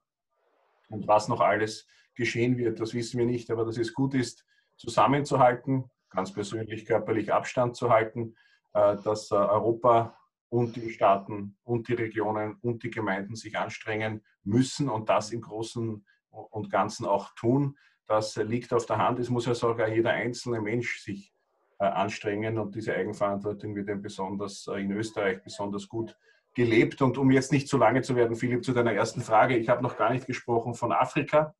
Und 0.89 1.07
was 1.07 1.29
noch 1.29 1.41
alles 1.41 1.87
geschehen 2.15 2.57
wird, 2.57 2.81
das 2.81 2.95
wissen 2.95 3.19
wir 3.19 3.27
nicht. 3.27 3.51
Aber 3.51 3.67
dass 3.67 3.77
es 3.77 3.93
gut 3.93 4.15
ist, 4.15 4.47
zusammenzuhalten, 4.77 5.91
ganz 6.09 6.33
persönlich 6.33 6.87
körperlich 6.87 7.31
Abstand 7.33 7.77
zu 7.77 7.91
halten, 7.91 8.35
äh, 8.73 8.97
dass 9.03 9.31
Europa 9.31 10.17
und 10.49 10.77
die 10.77 10.91
Staaten 10.91 11.59
und 11.65 11.89
die 11.89 11.95
Regionen 11.95 12.57
und 12.63 12.83
die 12.83 12.91
Gemeinden 12.91 13.37
sich 13.37 13.59
anstrengen 13.59 14.25
müssen 14.45 14.89
und 14.89 15.11
das 15.11 15.31
im 15.31 15.43
Großen 15.43 16.07
und 16.31 16.71
Ganzen 16.71 17.05
auch 17.05 17.35
tun. 17.35 17.77
Das 18.07 18.37
liegt 18.37 18.73
auf 18.73 18.87
der 18.87 18.97
Hand. 18.97 19.19
Es 19.19 19.29
muss 19.29 19.45
ja 19.45 19.55
sogar 19.55 19.89
jeder 19.89 20.11
einzelne 20.11 20.63
Mensch 20.63 21.03
sich 21.03 21.35
äh, 21.35 21.38
anstrengen 21.85 22.59
und 22.59 22.75
diese 22.75 22.95
Eigenverantwortung 22.95 23.75
wird 23.75 23.89
eben 23.89 24.03
besonders 24.03 24.67
äh, 24.67 24.81
in 24.81 24.91
Österreich 24.93 25.43
besonders 25.43 25.89
gut 25.89 26.17
gelebt. 26.55 27.01
Und 27.03 27.19
um 27.19 27.31
jetzt 27.31 27.53
nicht 27.53 27.69
zu 27.69 27.79
lange 27.79 28.03
zu 28.03 28.17
werden, 28.17 28.37
Philipp, 28.37 28.65
zu 28.65 28.73
deiner 28.73 28.93
ersten 28.93 29.21
Frage. 29.21 29.57
Ich 29.57 29.69
habe 29.69 29.83
noch 29.83 29.97
gar 29.97 30.13
nicht 30.13 30.27
gesprochen 30.27 30.75
von 30.75 30.93
Afrika, 30.93 31.55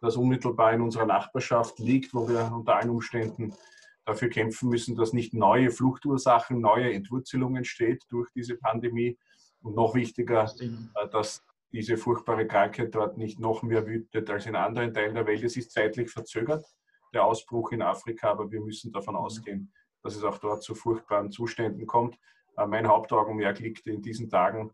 das 0.00 0.16
unmittelbar 0.16 0.74
in 0.74 0.82
unserer 0.82 1.06
Nachbarschaft 1.06 1.78
liegt, 1.78 2.12
wo 2.12 2.28
wir 2.28 2.52
unter 2.54 2.76
allen 2.76 2.90
Umständen 2.90 3.54
dafür 4.04 4.28
kämpfen 4.28 4.68
müssen, 4.68 4.96
dass 4.96 5.14
nicht 5.14 5.32
neue 5.32 5.70
Fluchtursachen, 5.70 6.60
neue 6.60 6.92
Entwurzelungen 6.92 7.58
entsteht 7.58 8.04
durch 8.10 8.30
diese 8.32 8.56
Pandemie. 8.56 9.18
Und 9.62 9.76
noch 9.76 9.94
wichtiger, 9.94 10.44
äh, 10.60 11.08
dass 11.10 11.42
diese 11.72 11.96
furchtbare 11.96 12.46
Krankheit 12.46 12.94
dort 12.94 13.16
nicht 13.16 13.40
noch 13.40 13.62
mehr 13.62 13.86
wütet 13.86 14.28
als 14.28 14.46
in 14.46 14.56
anderen 14.56 14.92
Teilen 14.92 15.14
der 15.14 15.26
Welt. 15.26 15.42
Es 15.42 15.56
ist 15.56 15.72
zeitlich 15.72 16.10
verzögert, 16.10 16.64
der 17.14 17.24
Ausbruch 17.24 17.72
in 17.72 17.82
Afrika, 17.82 18.30
aber 18.30 18.50
wir 18.50 18.60
müssen 18.60 18.92
davon 18.92 19.14
mhm. 19.14 19.20
ausgehen, 19.20 19.72
dass 20.02 20.16
es 20.16 20.24
auch 20.24 20.38
dort 20.38 20.62
zu 20.62 20.74
furchtbaren 20.74 21.30
Zuständen 21.30 21.86
kommt. 21.86 22.18
Äh, 22.56 22.66
mein 22.66 22.86
Hauptaugenmerk 22.86 23.60
liegt 23.60 23.86
in 23.86 24.02
diesen 24.02 24.28
Tagen 24.28 24.72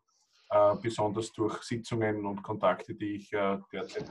äh, 0.50 0.74
besonders 0.82 1.32
durch 1.32 1.62
Sitzungen 1.62 2.26
und 2.26 2.42
Kontakte, 2.42 2.94
die 2.94 3.16
ich 3.16 3.30
derzeit 3.30 4.08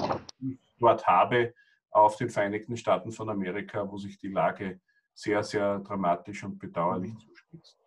dort 0.79 1.07
habe, 1.07 1.53
auf 1.91 2.17
den 2.17 2.29
Vereinigten 2.29 2.77
Staaten 2.77 3.11
von 3.11 3.29
Amerika, 3.29 3.89
wo 3.89 3.97
sich 3.97 4.17
die 4.17 4.29
Lage 4.29 4.79
sehr, 5.13 5.43
sehr 5.43 5.79
dramatisch 5.79 6.43
und 6.43 6.59
bedauerlich 6.59 7.13
mhm. 7.13 7.19
zuspitzt. 7.19 7.78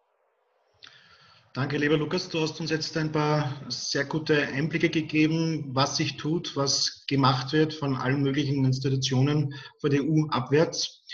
Danke, 1.54 1.76
lieber 1.76 1.98
Lukas. 1.98 2.30
Du 2.30 2.40
hast 2.40 2.58
uns 2.60 2.70
jetzt 2.70 2.96
ein 2.96 3.12
paar 3.12 3.62
sehr 3.68 4.06
gute 4.06 4.40
Einblicke 4.40 4.88
gegeben, 4.88 5.66
was 5.74 5.98
sich 5.98 6.16
tut, 6.16 6.56
was 6.56 7.04
gemacht 7.06 7.52
wird 7.52 7.74
von 7.74 7.94
allen 7.94 8.22
möglichen 8.22 8.64
Institutionen 8.64 9.54
vor 9.78 9.90
der 9.90 10.02
EU 10.02 10.28
abwärts. 10.30 11.04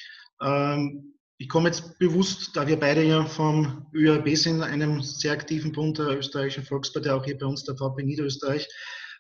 Ähm, 0.40 1.16
ich 1.38 1.48
komme 1.48 1.70
jetzt 1.70 1.98
bewusst, 1.98 2.56
da 2.56 2.68
wir 2.68 2.78
beide 2.78 3.02
ja 3.02 3.26
vom 3.26 3.90
ÖAB 3.92 4.36
sind, 4.36 4.62
einem 4.62 5.02
sehr 5.02 5.32
aktiven 5.32 5.72
Bund 5.72 5.98
der 5.98 6.16
österreichischen 6.18 6.62
Volkspartei, 6.62 7.12
auch 7.12 7.24
hier 7.24 7.36
bei 7.36 7.46
uns 7.46 7.64
der 7.64 7.76
VP 7.76 8.04
Niederösterreich. 8.04 8.68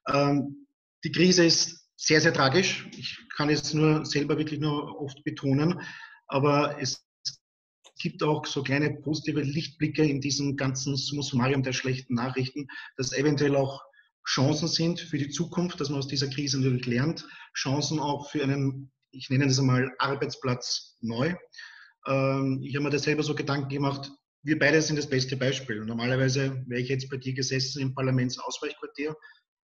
Ähm, 0.06 0.68
die 1.02 1.10
Krise 1.10 1.44
ist 1.46 1.84
sehr, 1.96 2.20
sehr 2.20 2.32
tragisch. 2.32 2.88
Ich 2.96 3.18
kann 3.36 3.50
es 3.50 3.74
nur 3.74 4.06
selber 4.06 4.38
wirklich 4.38 4.60
nur 4.60 5.00
oft 5.00 5.24
betonen. 5.24 5.80
Aber 6.28 6.80
es 6.80 7.07
gibt 7.98 8.22
auch 8.22 8.46
so 8.46 8.62
kleine 8.62 8.94
positive 8.94 9.40
Lichtblicke 9.40 10.04
in 10.04 10.20
diesem 10.20 10.56
ganzen 10.56 10.96
Summarium 10.96 11.62
der 11.62 11.72
schlechten 11.72 12.14
Nachrichten, 12.14 12.68
dass 12.96 13.12
eventuell 13.12 13.56
auch 13.56 13.82
Chancen 14.26 14.68
sind 14.68 15.00
für 15.00 15.18
die 15.18 15.30
Zukunft, 15.30 15.80
dass 15.80 15.88
man 15.88 15.98
aus 15.98 16.08
dieser 16.08 16.28
Krise 16.28 16.58
natürlich 16.58 16.86
lernt. 16.86 17.26
Chancen 17.54 17.98
auch 17.98 18.30
für 18.30 18.42
einen, 18.42 18.90
ich 19.10 19.30
nenne 19.30 19.46
das 19.46 19.58
einmal 19.58 19.90
Arbeitsplatz 19.98 20.96
neu. 21.00 21.34
Ähm, 22.06 22.60
ich 22.62 22.74
habe 22.74 22.84
mir 22.84 22.90
das 22.90 23.04
selber 23.04 23.22
so 23.22 23.34
Gedanken 23.34 23.68
gemacht, 23.68 24.10
wir 24.42 24.58
beide 24.58 24.80
sind 24.80 24.96
das 24.96 25.08
beste 25.08 25.36
Beispiel. 25.36 25.84
Normalerweise 25.84 26.62
wäre 26.66 26.80
ich 26.80 26.88
jetzt 26.88 27.10
bei 27.10 27.16
dir 27.16 27.34
gesessen 27.34 27.82
im 27.82 27.94
Parlamentsausweichquartier 27.94 29.16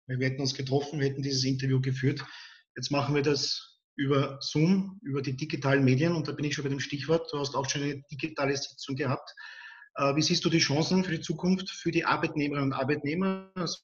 wir 0.07 0.27
hätten 0.27 0.41
uns 0.41 0.55
getroffen, 0.55 1.01
wir 1.01 1.09
hätten 1.09 1.23
dieses 1.23 1.45
Interview 1.45 1.81
geführt. 1.81 2.25
Jetzt 2.77 2.91
machen 2.91 3.15
wir 3.15 3.23
das 3.23 3.74
über 3.97 4.39
Zoom, 4.41 4.99
über 5.03 5.23
die 5.23 5.37
digitalen 5.37 5.85
Medien 5.85 6.15
und 6.15 6.27
da 6.27 6.33
bin 6.33 6.45
ich 6.45 6.55
schon 6.55 6.65
bei 6.65 6.71
dem 6.71 6.81
Stichwort. 6.81 7.33
Du 7.33 7.39
hast 7.39 7.55
auch 7.55 7.69
schon 7.69 7.83
eine 7.83 8.03
digitale 8.11 8.57
Sitzung 8.57 8.97
gehabt. 8.97 9.31
Äh, 9.97 10.17
wie 10.17 10.23
siehst 10.23 10.45
du 10.45 10.51
die 10.51 10.59
Chancen 10.59 11.05
für 11.05 11.13
die 11.13 11.21
Zukunft 11.21 11.71
für 11.71 11.91
die 11.91 12.05
Arbeitnehmerinnen 12.05 12.73
und 12.73 12.79
Arbeitnehmer? 12.79 13.51
Also 13.55 13.79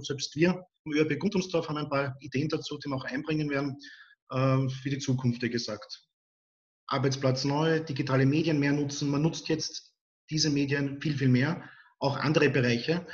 selbst 0.00 0.34
wir 0.36 0.64
im 0.84 0.92
ÖRB 0.92 1.18
Grundumsdorf 1.18 1.68
haben 1.68 1.76
ein 1.76 1.90
paar 1.90 2.16
Ideen 2.20 2.48
dazu, 2.48 2.78
die 2.78 2.88
wir 2.88 2.96
auch 2.96 3.04
einbringen 3.04 3.50
werden 3.50 3.78
äh, 4.30 4.68
für 4.68 4.90
die 4.90 4.98
Zukunft, 4.98 5.42
wie 5.42 5.50
gesagt. 5.50 6.06
Arbeitsplatz 6.86 7.44
neu, 7.44 7.80
digitale 7.80 8.26
Medien 8.26 8.58
mehr 8.58 8.72
nutzen. 8.72 9.10
Man 9.10 9.22
nutzt 9.22 9.48
jetzt 9.48 9.92
diese 10.30 10.50
Medien 10.50 11.00
viel, 11.00 11.16
viel 11.16 11.28
mehr, 11.28 11.68
auch 11.98 12.16
andere 12.16 12.50
Bereiche 12.50 13.06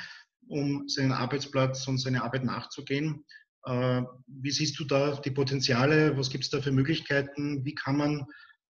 um 0.48 0.88
seinen 0.88 1.12
Arbeitsplatz 1.12 1.86
und 1.86 1.98
seine 1.98 2.22
Arbeit 2.22 2.44
nachzugehen. 2.44 3.24
Äh, 3.68 4.02
wie 4.26 4.50
siehst 4.50 4.78
du 4.80 4.84
da 4.84 5.16
die 5.16 5.30
Potenziale? 5.30 6.16
Was 6.16 6.30
gibt 6.30 6.44
es 6.44 6.50
da 6.50 6.60
für 6.60 6.72
Möglichkeiten? 6.72 7.64
Wie 7.64 7.74
kann 7.74 7.98
man 7.98 8.26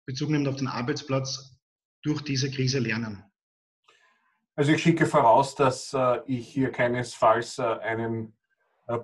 Bezug 0.07 0.31
nehmen 0.31 0.49
auf 0.49 0.57
den 0.57 0.67
Arbeitsplatz 0.67 1.57
durch 2.03 2.23
diese 2.23 2.51
Krise 2.51 2.81
lernen? 2.81 3.23
Also 4.57 4.73
ich 4.73 4.83
schicke 4.83 5.07
voraus, 5.07 5.55
dass 5.55 5.95
äh, 5.95 6.21
ich 6.27 6.49
hier 6.49 6.73
keinesfalls 6.73 7.59
äh, 7.59 7.63
einen 7.63 8.35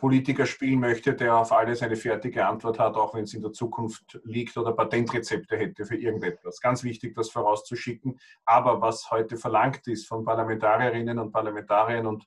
Politiker 0.00 0.46
spielen 0.46 0.80
möchte, 0.80 1.12
der 1.12 1.36
auf 1.36 1.52
alles 1.52 1.82
eine 1.82 1.96
fertige 1.96 2.46
Antwort 2.46 2.78
hat, 2.78 2.94
auch 2.94 3.12
wenn 3.12 3.24
es 3.24 3.34
in 3.34 3.42
der 3.42 3.52
Zukunft 3.52 4.18
liegt 4.24 4.56
oder 4.56 4.72
Patentrezepte 4.72 5.58
hätte 5.58 5.84
für 5.84 5.96
irgendetwas. 5.96 6.58
Ganz 6.58 6.84
wichtig, 6.84 7.14
das 7.14 7.28
vorauszuschicken. 7.28 8.18
Aber 8.46 8.80
was 8.80 9.10
heute 9.10 9.36
verlangt 9.36 9.86
ist 9.86 10.08
von 10.08 10.24
Parlamentarierinnen 10.24 11.18
und 11.18 11.32
Parlamentariern 11.32 12.06
und 12.06 12.24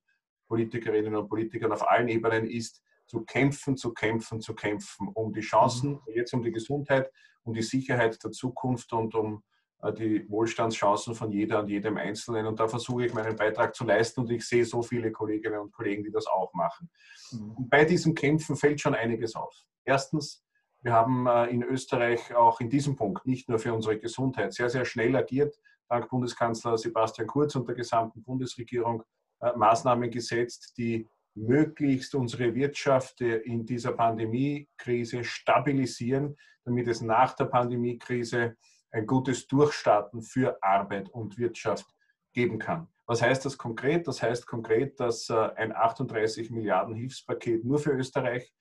Politikerinnen 0.47 1.15
und 1.15 1.29
Politikern 1.29 1.71
auf 1.71 1.89
allen 1.89 2.09
Ebenen 2.09 2.45
ist, 2.47 2.83
zu 3.07 3.21
kämpfen, 3.21 3.77
zu 3.77 3.93
kämpfen, 3.93 4.41
zu 4.41 4.53
kämpfen, 4.53 5.09
um 5.13 5.33
die 5.33 5.41
Chancen, 5.41 5.91
mhm. 5.91 5.99
jetzt 6.13 6.33
um 6.33 6.43
die 6.43 6.51
Gesundheit, 6.51 7.11
um 7.43 7.53
die 7.53 7.61
Sicherheit 7.61 8.21
der 8.23 8.31
Zukunft 8.31 8.91
und 8.93 9.15
um 9.15 9.43
äh, 9.81 9.93
die 9.93 10.29
Wohlstandschancen 10.29 11.15
von 11.15 11.31
jeder 11.31 11.59
und 11.59 11.69
jedem 11.69 11.97
Einzelnen. 11.97 12.45
Und 12.45 12.59
da 12.59 12.67
versuche 12.67 13.05
ich 13.05 13.13
meinen 13.13 13.35
Beitrag 13.35 13.75
zu 13.75 13.85
leisten 13.85 14.21
und 14.21 14.31
ich 14.31 14.45
sehe 14.45 14.65
so 14.65 14.81
viele 14.81 15.11
Kolleginnen 15.11 15.59
und 15.59 15.71
Kollegen, 15.71 16.03
die 16.03 16.11
das 16.11 16.27
auch 16.27 16.53
machen. 16.53 16.89
Mhm. 17.31 17.51
Und 17.51 17.69
bei 17.69 17.85
diesem 17.85 18.13
Kämpfen 18.13 18.55
fällt 18.55 18.81
schon 18.81 18.95
einiges 18.95 19.35
auf. 19.35 19.55
Erstens, 19.85 20.43
wir 20.81 20.93
haben 20.93 21.27
äh, 21.27 21.45
in 21.47 21.63
Österreich 21.63 22.35
auch 22.35 22.59
in 22.59 22.69
diesem 22.69 22.95
Punkt 22.95 23.25
nicht 23.25 23.49
nur 23.49 23.59
für 23.59 23.73
unsere 23.73 23.97
Gesundheit 23.97 24.53
sehr, 24.53 24.69
sehr 24.69 24.85
schnell 24.85 25.15
agiert, 25.15 25.59
dank 25.89 26.09
Bundeskanzler 26.09 26.77
Sebastian 26.77 27.27
Kurz 27.27 27.55
und 27.55 27.67
der 27.67 27.75
gesamten 27.75 28.23
Bundesregierung 28.23 29.03
äh, 29.39 29.55
Maßnahmen 29.55 30.09
gesetzt, 30.11 30.73
die 30.77 31.07
möglichst 31.37 32.15
unsere 32.15 32.55
Wirtschaft 32.55 33.21
äh, 33.21 33.37
in 33.37 33.65
dieser 33.65 33.93
Pandemiekrise 33.93 35.23
stabilisieren, 35.23 36.35
damit 36.65 36.87
es 36.87 37.01
nach 37.01 37.33
der 37.35 37.45
Pandemiekrise 37.45 38.55
ein 38.91 39.05
gutes 39.05 39.47
Durchstarten 39.47 40.21
für 40.21 40.57
Arbeit 40.61 41.09
und 41.09 41.37
Wirtschaft 41.37 41.85
geben 42.33 42.59
kann. 42.59 42.87
Was 43.05 43.21
heißt 43.21 43.45
das 43.45 43.57
konkret? 43.57 44.07
Das 44.07 44.21
heißt 44.21 44.47
konkret, 44.47 44.99
dass 44.99 45.29
äh, 45.29 45.49
ein 45.55 45.75
38 45.75 46.49
Milliarden 46.49 46.95
Hilfspaket 46.95 47.63
nur 47.63 47.79
für 47.79 47.91
Österreich 47.91 48.51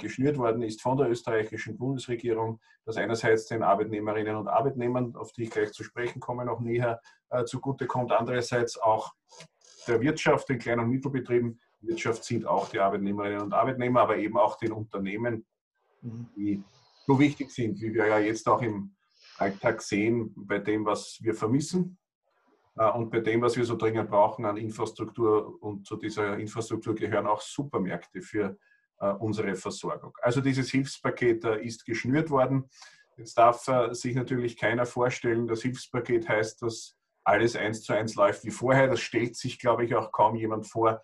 geschnürt 0.00 0.38
worden 0.38 0.62
ist 0.62 0.82
von 0.82 0.96
der 0.96 1.08
österreichischen 1.08 1.78
Bundesregierung, 1.78 2.58
das 2.84 2.96
einerseits 2.96 3.46
den 3.46 3.62
Arbeitnehmerinnen 3.62 4.34
und 4.34 4.48
Arbeitnehmern, 4.48 5.14
auf 5.14 5.30
die 5.30 5.44
ich 5.44 5.50
gleich 5.50 5.70
zu 5.70 5.84
sprechen 5.84 6.18
komme, 6.18 6.44
noch 6.44 6.58
näher 6.58 7.00
zugutekommt, 7.46 8.10
andererseits 8.10 8.76
auch 8.76 9.12
der 9.86 10.00
Wirtschaft, 10.00 10.48
den 10.48 10.58
kleinen 10.58 10.80
und 10.80 10.90
Mittelbetrieben. 10.90 11.60
Wirtschaft 11.80 12.24
sind 12.24 12.46
auch 12.46 12.68
die 12.68 12.80
Arbeitnehmerinnen 12.80 13.40
und 13.40 13.52
Arbeitnehmer, 13.52 14.02
aber 14.02 14.16
eben 14.16 14.36
auch 14.36 14.56
den 14.56 14.72
Unternehmen, 14.72 15.46
mhm. 16.02 16.28
die 16.36 16.62
so 17.06 17.18
wichtig 17.18 17.50
sind, 17.50 17.80
wie 17.80 17.94
wir 17.94 18.06
ja 18.06 18.18
jetzt 18.18 18.48
auch 18.48 18.62
im 18.62 18.94
Alltag 19.38 19.82
sehen, 19.82 20.32
bei 20.36 20.58
dem, 20.58 20.84
was 20.84 21.18
wir 21.22 21.34
vermissen 21.34 21.98
äh, 22.76 22.90
und 22.90 23.10
bei 23.10 23.20
dem, 23.20 23.40
was 23.40 23.56
wir 23.56 23.64
so 23.64 23.76
dringend 23.76 24.10
brauchen 24.10 24.44
an 24.44 24.56
Infrastruktur. 24.56 25.62
Und 25.62 25.86
zu 25.86 25.96
dieser 25.96 26.36
Infrastruktur 26.38 26.94
gehören 26.94 27.26
auch 27.26 27.40
Supermärkte 27.40 28.20
für 28.20 28.58
äh, 29.00 29.10
unsere 29.12 29.54
Versorgung. 29.54 30.12
Also 30.20 30.40
dieses 30.40 30.70
Hilfspaket 30.70 31.44
äh, 31.44 31.64
ist 31.64 31.84
geschnürt 31.84 32.30
worden. 32.30 32.68
Jetzt 33.16 33.36
darf 33.36 33.66
sich 33.90 34.14
natürlich 34.14 34.56
keiner 34.56 34.86
vorstellen, 34.86 35.48
das 35.48 35.62
Hilfspaket 35.62 36.28
heißt, 36.28 36.62
dass 36.62 36.96
alles 37.24 37.56
eins 37.56 37.82
zu 37.82 37.92
eins 37.92 38.14
läuft 38.14 38.44
wie 38.44 38.52
vorher. 38.52 38.86
Das 38.86 39.00
stellt 39.00 39.34
sich, 39.34 39.58
glaube 39.58 39.84
ich, 39.84 39.96
auch 39.96 40.12
kaum 40.12 40.36
jemand 40.36 40.68
vor, 40.68 41.02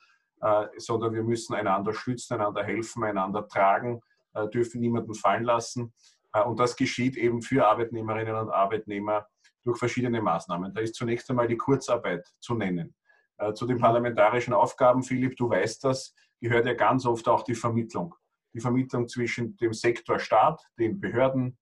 sondern 0.77 1.15
wir 1.15 1.23
müssen 1.23 1.55
einander 1.55 1.95
stützen, 1.95 2.35
einander 2.35 2.63
helfen, 2.63 3.03
einander 3.03 3.49
tragen, 3.49 4.03
äh, 4.35 4.49
dürfen 4.49 4.81
niemanden 4.81 5.15
fallen 5.15 5.45
lassen. 5.45 5.95
Äh, 6.33 6.43
und 6.43 6.59
das 6.59 6.77
geschieht 6.77 7.17
eben 7.17 7.41
für 7.41 7.67
Arbeitnehmerinnen 7.67 8.35
und 8.35 8.51
Arbeitnehmer 8.51 9.27
durch 9.63 9.79
verschiedene 9.79 10.21
Maßnahmen. 10.21 10.75
Da 10.75 10.81
ist 10.81 10.95
zunächst 10.95 11.31
einmal 11.31 11.49
die 11.49 11.57
Kurzarbeit 11.57 12.27
zu 12.41 12.55
nennen. 12.55 12.95
Äh, 13.39 13.55
zu 13.55 13.67
den 13.67 13.79
parlamentarischen 13.79 14.53
Aufgaben, 14.53 15.03
Philipp, 15.03 15.37
du 15.37 15.49
weißt 15.49 15.85
das, 15.85 16.15
gehört 16.41 16.67
ja 16.67 16.75
ganz 16.75 17.07
oft 17.07 17.27
auch 17.29 17.43
die 17.43 17.55
Vermittlung. 17.55 18.15
Die 18.53 18.61
Vermittlung 18.61 19.09
zwischen 19.09 19.57
dem 19.57 19.73
Sektor 19.73 20.19
Staat, 20.19 20.63
den 20.79 21.01
Behörden, 21.01 21.57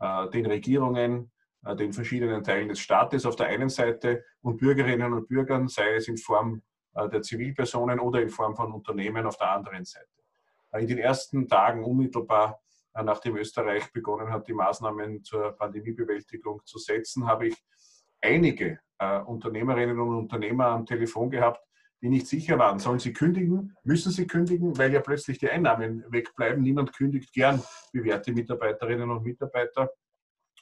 äh, 0.00 0.28
den 0.30 0.46
Regierungen, 0.46 1.30
äh, 1.64 1.76
den 1.76 1.92
verschiedenen 1.92 2.42
Teilen 2.42 2.68
des 2.68 2.80
Staates 2.80 3.24
auf 3.26 3.36
der 3.36 3.46
einen 3.46 3.68
Seite 3.68 4.24
und 4.42 4.56
Bürgerinnen 4.56 5.12
und 5.12 5.28
Bürgern, 5.28 5.68
sei 5.68 5.94
es 5.94 6.08
in 6.08 6.16
Form 6.16 6.56
äh, 6.56 6.60
der 6.94 7.22
Zivilpersonen 7.22 7.98
oder 7.98 8.22
in 8.22 8.30
Form 8.30 8.54
von 8.54 8.72
Unternehmen 8.72 9.26
auf 9.26 9.36
der 9.36 9.50
anderen 9.50 9.84
Seite. 9.84 10.08
Äh, 10.72 10.82
in 10.82 10.88
den 10.88 10.98
ersten 10.98 11.48
Tagen 11.48 11.84
unmittelbar 11.84 12.60
nachdem 13.02 13.36
Österreich 13.36 13.92
begonnen 13.92 14.30
hat, 14.30 14.46
die 14.46 14.52
Maßnahmen 14.52 15.24
zur 15.24 15.50
Pandemiebewältigung 15.56 16.60
zu 16.64 16.78
setzen, 16.78 17.26
habe 17.26 17.48
ich 17.48 17.56
einige 18.20 18.78
Unternehmerinnen 19.26 19.98
und 19.98 20.16
Unternehmer 20.16 20.66
am 20.66 20.86
Telefon 20.86 21.28
gehabt, 21.28 21.60
die 22.04 22.10
nicht 22.10 22.26
sicher 22.26 22.58
waren, 22.58 22.78
sollen 22.78 22.98
sie 22.98 23.14
kündigen, 23.14 23.74
müssen 23.82 24.12
sie 24.12 24.26
kündigen, 24.26 24.76
weil 24.76 24.92
ja 24.92 25.00
plötzlich 25.00 25.38
die 25.38 25.48
Einnahmen 25.48 26.04
wegbleiben. 26.08 26.62
Niemand 26.62 26.92
kündigt 26.92 27.32
gern 27.32 27.62
bewährte 27.92 28.30
Mitarbeiterinnen 28.30 29.10
und 29.10 29.24
Mitarbeiter. 29.24 29.90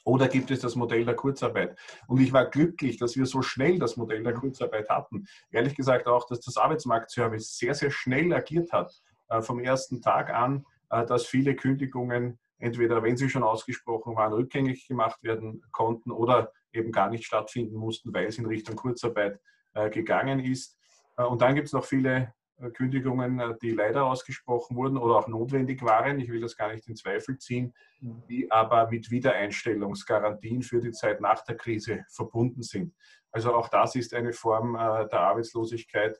Oder 0.03 0.27
gibt 0.27 0.51
es 0.51 0.59
das 0.59 0.75
Modell 0.75 1.05
der 1.05 1.15
Kurzarbeit? 1.15 1.77
Und 2.07 2.19
ich 2.19 2.33
war 2.33 2.45
glücklich, 2.45 2.97
dass 2.97 3.15
wir 3.15 3.25
so 3.25 3.41
schnell 3.41 3.79
das 3.79 3.95
Modell 3.95 4.23
der 4.23 4.33
Kurzarbeit 4.33 4.89
hatten. 4.89 5.25
Ehrlich 5.51 5.75
gesagt 5.75 6.07
auch, 6.07 6.25
dass 6.27 6.41
das 6.41 6.57
Arbeitsmarktservice 6.57 7.57
sehr, 7.57 7.73
sehr 7.73 7.91
schnell 7.91 8.33
agiert 8.33 8.71
hat, 8.71 8.93
äh, 9.29 9.41
vom 9.41 9.59
ersten 9.59 10.01
Tag 10.01 10.29
an, 10.29 10.65
äh, 10.89 11.05
dass 11.05 11.25
viele 11.25 11.55
Kündigungen 11.55 12.39
entweder, 12.59 13.03
wenn 13.03 13.17
sie 13.17 13.29
schon 13.29 13.43
ausgesprochen 13.43 14.15
waren, 14.15 14.33
rückgängig 14.33 14.87
gemacht 14.87 15.23
werden 15.23 15.63
konnten 15.71 16.11
oder 16.11 16.51
eben 16.71 16.91
gar 16.91 17.09
nicht 17.09 17.25
stattfinden 17.25 17.75
mussten, 17.75 18.13
weil 18.13 18.27
es 18.27 18.37
in 18.37 18.45
Richtung 18.45 18.75
Kurzarbeit 18.75 19.39
äh, 19.73 19.89
gegangen 19.89 20.39
ist. 20.39 20.77
Und 21.15 21.41
dann 21.41 21.53
gibt 21.53 21.67
es 21.67 21.73
noch 21.73 21.85
viele 21.85 22.33
Kündigungen, 22.71 23.39
äh, 23.39 23.53
die 23.61 23.71
leider 23.71 24.05
ausgesprochen 24.05 24.75
wurden 24.75 24.97
oder 24.97 25.15
auch 25.15 25.27
notwendig 25.27 25.81
waren, 25.83 26.19
ich 26.19 26.29
will 26.29 26.41
das 26.41 26.55
gar 26.55 26.73
nicht 26.73 26.87
in 26.87 26.95
Zweifel 26.95 27.37
ziehen, 27.37 27.73
mhm. 27.99 28.23
die 28.27 28.51
aber 28.51 28.89
mit 28.89 29.11
Wiedereinstellungsgarantien 29.11 30.61
für 30.61 30.79
die 30.79 30.91
Zeit 30.91 31.21
nach 31.21 31.43
der 31.43 31.55
Krise 31.55 32.05
verbunden 32.09 32.61
sind. 32.61 32.93
Also 33.31 33.53
auch 33.53 33.69
das 33.69 33.95
ist 33.95 34.13
eine 34.13 34.33
Form 34.33 34.75
äh, 34.75 35.07
der 35.09 35.19
Arbeitslosigkeit, 35.19 36.19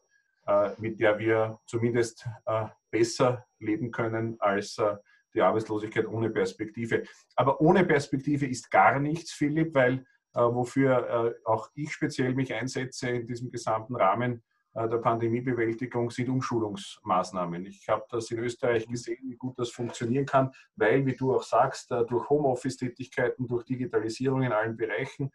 mit 0.77 0.99
der 0.99 1.19
wir 1.19 1.61
zumindest 1.65 2.27
besser 2.91 3.45
leben 3.59 3.91
können 3.91 4.35
als 4.39 4.77
die 5.33 5.41
Arbeitslosigkeit 5.41 6.05
ohne 6.05 6.31
Perspektive. 6.31 7.03
Aber 7.37 7.61
ohne 7.61 7.85
Perspektive 7.85 8.45
ist 8.45 8.69
gar 8.69 8.99
nichts, 8.99 9.31
Philipp, 9.31 9.73
weil 9.73 10.05
wofür 10.33 11.33
auch 11.45 11.69
ich 11.75 11.93
speziell 11.93 12.33
mich 12.33 12.53
einsetze 12.53 13.07
in 13.11 13.25
diesem 13.25 13.51
gesamten 13.51 13.95
Rahmen 13.95 14.43
der 14.75 14.97
Pandemiebewältigung, 14.97 16.09
sind 16.09 16.29
Umschulungsmaßnahmen. 16.29 17.65
Ich 17.67 17.87
habe 17.89 18.05
das 18.09 18.31
in 18.31 18.39
Österreich 18.39 18.87
gesehen, 18.87 19.29
wie 19.29 19.35
gut 19.35 19.59
das 19.59 19.69
funktionieren 19.69 20.25
kann, 20.25 20.51
weil, 20.75 21.05
wie 21.05 21.15
du 21.15 21.35
auch 21.35 21.43
sagst, 21.43 21.91
durch 21.91 22.29
Homeoffice-Tätigkeiten, 22.29 23.47
durch 23.47 23.65
Digitalisierung 23.65 24.41
in 24.41 24.51
allen 24.51 24.75
Bereichen, 24.75 25.31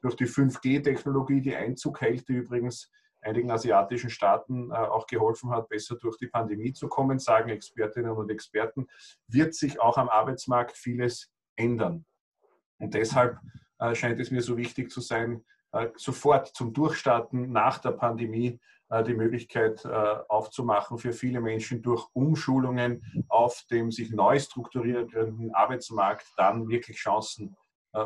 durch 0.00 0.16
die 0.16 0.26
5G-Technologie, 0.26 1.40
die 1.40 1.54
Einzug 1.54 2.00
hält, 2.00 2.28
die 2.28 2.34
übrigens 2.34 2.90
einigen 3.22 3.50
asiatischen 3.50 4.10
Staaten 4.10 4.70
äh, 4.70 4.74
auch 4.74 5.06
geholfen 5.06 5.50
hat, 5.50 5.68
besser 5.68 5.96
durch 5.96 6.16
die 6.16 6.28
Pandemie 6.28 6.72
zu 6.72 6.88
kommen, 6.88 7.18
sagen 7.18 7.50
Expertinnen 7.50 8.12
und 8.12 8.30
Experten, 8.30 8.86
wird 9.28 9.54
sich 9.54 9.80
auch 9.80 9.98
am 9.98 10.08
Arbeitsmarkt 10.08 10.76
vieles 10.76 11.30
ändern. 11.56 12.04
Und 12.78 12.94
deshalb 12.94 13.38
äh, 13.78 13.94
scheint 13.94 14.18
es 14.20 14.30
mir 14.30 14.42
so 14.42 14.56
wichtig 14.56 14.90
zu 14.90 15.00
sein, 15.00 15.44
äh, 15.72 15.88
sofort 15.96 16.48
zum 16.48 16.72
Durchstarten 16.72 17.52
nach 17.52 17.78
der 17.78 17.92
Pandemie 17.92 18.58
die 19.06 19.14
Möglichkeit 19.14 19.86
aufzumachen 19.86 20.98
für 20.98 21.12
viele 21.12 21.40
Menschen 21.40 21.80
durch 21.80 22.08
Umschulungen 22.12 23.24
auf 23.28 23.64
dem 23.70 23.92
sich 23.92 24.10
neu 24.10 24.36
strukturierenden 24.40 25.54
Arbeitsmarkt 25.54 26.26
dann 26.36 26.68
wirklich 26.68 26.96
Chancen 26.96 27.56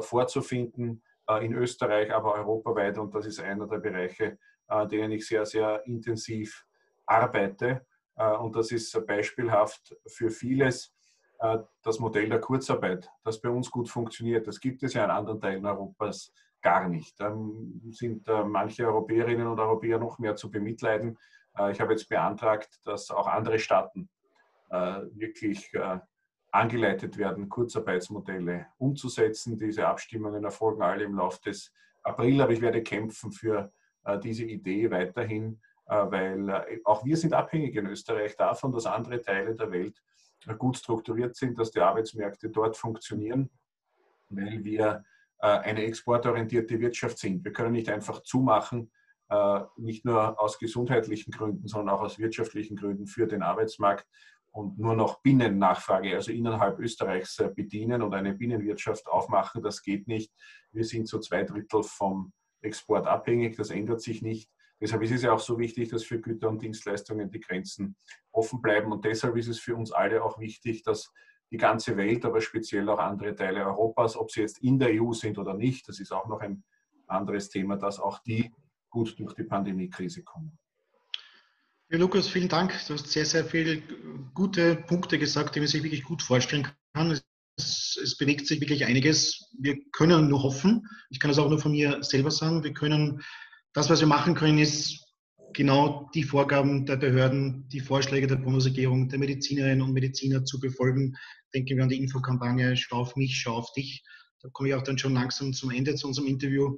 vorzufinden, 0.01 1.03
in 1.41 1.55
Österreich, 1.55 2.13
aber 2.13 2.35
europaweit. 2.35 2.99
Und 2.99 3.15
das 3.15 3.25
ist 3.25 3.41
einer 3.41 3.67
der 3.67 3.79
Bereiche, 3.79 4.39
äh, 4.69 4.87
denen 4.87 5.13
ich 5.13 5.27
sehr, 5.27 5.45
sehr 5.47 5.87
intensiv 5.87 6.65
arbeite. 7.07 7.87
Äh, 8.17 8.33
und 8.37 8.57
das 8.57 8.73
ist 8.73 9.07
beispielhaft 9.07 9.97
für 10.07 10.31
vieles 10.31 10.95
äh, 11.41 11.59
das 11.83 11.99
Modell 11.99 12.29
der 12.29 12.41
Kurzarbeit, 12.41 13.11
das 13.25 13.41
bei 13.41 13.51
uns 13.51 13.71
gut 13.71 13.89
funktioniert. 13.89 14.47
Das 14.47 14.61
gibt 14.61 14.83
es 14.83 14.95
ja 14.95 15.05
in 15.05 15.11
anderen 15.11 15.41
Teilen 15.41 15.67
Europas 15.67 16.33
gar 16.65 16.89
nicht. 16.89 17.21
Da 17.21 17.37
sind 17.91 18.27
manche 18.47 18.87
Europäerinnen 18.87 19.47
und 19.47 19.61
Europäer 19.61 19.99
noch 19.99 20.19
mehr 20.19 20.35
zu 20.35 20.51
bemitleiden. 20.51 21.17
Ich 21.71 21.81
habe 21.81 21.93
jetzt 21.93 22.09
beantragt, 22.09 22.81
dass 22.85 23.11
auch 23.11 23.29
andere 23.29 23.61
Staaten 23.61 24.09
wirklich 24.71 25.73
angeleitet 26.51 27.19
werden, 27.19 27.49
Kurzarbeitsmodelle 27.49 28.67
umzusetzen. 28.79 29.59
Diese 29.59 29.87
Abstimmungen 29.87 30.45
erfolgen 30.45 30.83
alle 30.83 31.05
im 31.05 31.17
Laufe 31.17 31.41
des 31.43 31.73
April, 32.05 32.41
aber 32.41 32.53
ich 32.53 32.61
werde 32.61 32.83
kämpfen 32.83 33.33
für 33.33 33.73
äh, 34.05 34.19
diese 34.21 34.45
Idee 34.45 34.91
weiterhin, 34.91 35.61
äh, 35.87 35.97
weil 35.97 36.49
äh, 36.49 36.81
auch 36.85 37.05
wir 37.05 37.17
sind 37.17 37.33
abhängig 37.33 37.75
in 37.75 37.87
Österreich 37.87 38.37
davon, 38.37 38.73
dass 38.73 38.87
andere 38.87 39.21
Teile 39.21 39.57
der 39.57 39.73
Welt 39.73 40.01
gut 40.59 40.77
strukturiert 40.77 41.35
sind, 41.35 41.59
dass 41.59 41.71
die 41.71 41.81
Arbeitsmärkte 41.81 42.51
dort 42.51 42.77
funktionieren, 42.77 43.51
weil 44.29 44.63
wir 44.63 45.03
eine 45.45 45.85
exportorientierte 45.85 46.81
Wirtschaft 46.81 47.19
sind. 47.19 47.45
Wir 47.45 47.53
können 47.53 47.73
nicht 47.73 47.91
einfach 47.91 48.23
zumachen, 48.23 48.91
nicht 49.77 50.05
nur 50.05 50.41
aus 50.41 50.59
gesundheitlichen 50.59 51.33
Gründen, 51.33 51.69
sondern 51.69 51.95
auch 51.95 52.01
aus 52.01 52.19
wirtschaftlichen 52.19 52.77
Gründen 52.77 53.07
für 53.07 53.27
den 53.27 53.43
Arbeitsmarkt 53.43 54.07
und 54.53 54.79
nur 54.79 54.95
noch 54.95 55.21
Binnennachfrage, 55.21 56.15
also 56.15 56.33
innerhalb 56.33 56.79
Österreichs 56.79 57.37
bedienen 57.55 58.01
und 58.01 58.15
eine 58.15 58.35
Binnenwirtschaft 58.35 59.07
aufmachen. 59.07 59.63
Das 59.63 59.83
geht 59.83 60.09
nicht. 60.09 60.33
Wir 60.73 60.85
sind 60.85 61.09
zu 61.09 61.19
zwei 61.19 61.43
Drittel 61.43 61.83
vom 61.83 62.33
Export 62.63 63.07
abhängig, 63.07 63.57
das 63.57 63.71
ändert 63.71 64.01
sich 64.01 64.23
nicht. 64.23 64.51
Deshalb 64.81 65.03
ist 65.03 65.13
es 65.13 65.23
ja 65.23 65.33
auch 65.33 65.41
so 65.41 65.59
wichtig, 65.59 65.91
dass 65.91 66.05
für 66.05 66.21
Güter 66.21 66.49
und 66.49 66.63
Dienstleistungen 66.63 67.31
die 67.31 67.41
Grenzen 67.41 67.97
offen 68.33 68.63
bleiben. 68.63 68.93
Und 68.93 69.05
deshalb 69.05 69.37
ist 69.37 69.49
es 69.49 69.59
für 69.59 69.77
uns 69.77 69.93
alle 69.93 70.23
auch 70.23 70.39
wichtig, 70.39 70.83
dass 70.83 71.13
die 71.51 71.57
ganze 71.57 71.97
Welt, 71.97 72.25
aber 72.25 72.41
speziell 72.41 72.89
auch 72.89 72.99
andere 72.99 73.35
Teile 73.35 73.65
Europas, 73.65 74.17
ob 74.17 74.31
sie 74.31 74.41
jetzt 74.41 74.59
in 74.59 74.79
der 74.79 74.91
EU 75.01 75.13
sind 75.13 75.39
oder 75.39 75.55
nicht, 75.55 75.89
das 75.89 76.01
ist 76.01 76.13
auch 76.13 76.27
noch 76.27 76.41
ein 76.41 76.65
anderes 77.07 77.49
Thema, 77.49 77.77
dass 77.77 78.01
auch 78.01 78.19
die 78.21 78.53
gut 78.91 79.19
durch 79.19 79.35
die 79.35 79.45
Pandemiekrise 79.45 80.23
kommen. 80.23 80.59
Ja, 81.91 81.99
Lukas, 81.99 82.29
vielen 82.29 82.49
Dank. 82.49 82.73
Du 82.87 82.95
hast 82.95 83.09
sehr, 83.09 83.27
sehr 83.27 83.45
viele 83.45 83.83
gute 84.33 84.77
Punkte 84.77 85.19
gesagt, 85.19 85.55
die 85.55 85.61
man 85.61 85.69
sich 85.69 85.83
wirklich 85.83 86.03
gut 86.03 86.23
vorstellen 86.23 86.67
kann 86.95 87.21
es, 87.57 87.99
es, 88.03 88.17
bewegt 88.17 88.47
sich 88.47 88.61
wirklich 88.61 88.85
einiges. 88.85 89.51
Wir 89.59 89.77
können 89.93 90.29
nur 90.29 90.43
hoffen, 90.43 90.89
ich 91.11 91.21
kann 91.21 91.31
es 91.31 91.39
auch 91.39 91.49
nur 91.49 91.59
von 91.59 91.73
mir 91.73 92.03
selber 92.03 92.31
sagen, 92.31 92.65
wir 92.65 92.73
können, 92.73 93.23
das, 93.73 93.91
was 93.91 94.01
wir 94.01 94.07
machen 94.07 94.35
können, 94.35 94.59
ist 94.59 95.04
genau 95.55 96.11
die 96.15 96.25
Vorgaben 96.25 96.85
der 96.87 96.97
Behörden, 96.97 97.69
die 97.69 97.81
Vorschläge 97.81 98.27
der 98.27 98.37
Bundesregierung, 98.37 99.09
der 99.09 99.19
Medizinerinnen 99.19 99.83
und 99.83 99.93
Mediziner 99.93 100.45
zu 100.45 100.61
befolgen. 100.61 101.17
Denken 101.55 101.77
wir 101.77 101.85
an 101.85 101.89
die 101.89 101.99
Infokampagne 101.99 102.77
Schau 102.77 102.97
auf 102.97 103.17
mich, 103.17 103.37
schau 103.37 103.55
auf 103.55 103.73
dich. 103.73 104.05
Da 104.43 104.49
komme 104.51 104.69
ich 104.69 104.75
auch 104.75 104.83
dann 104.83 104.99
schon 104.99 105.15
langsam 105.15 105.53
zum 105.53 105.71
Ende 105.71 105.95
zu 105.95 106.07
unserem 106.07 106.29
Interview. 106.29 106.77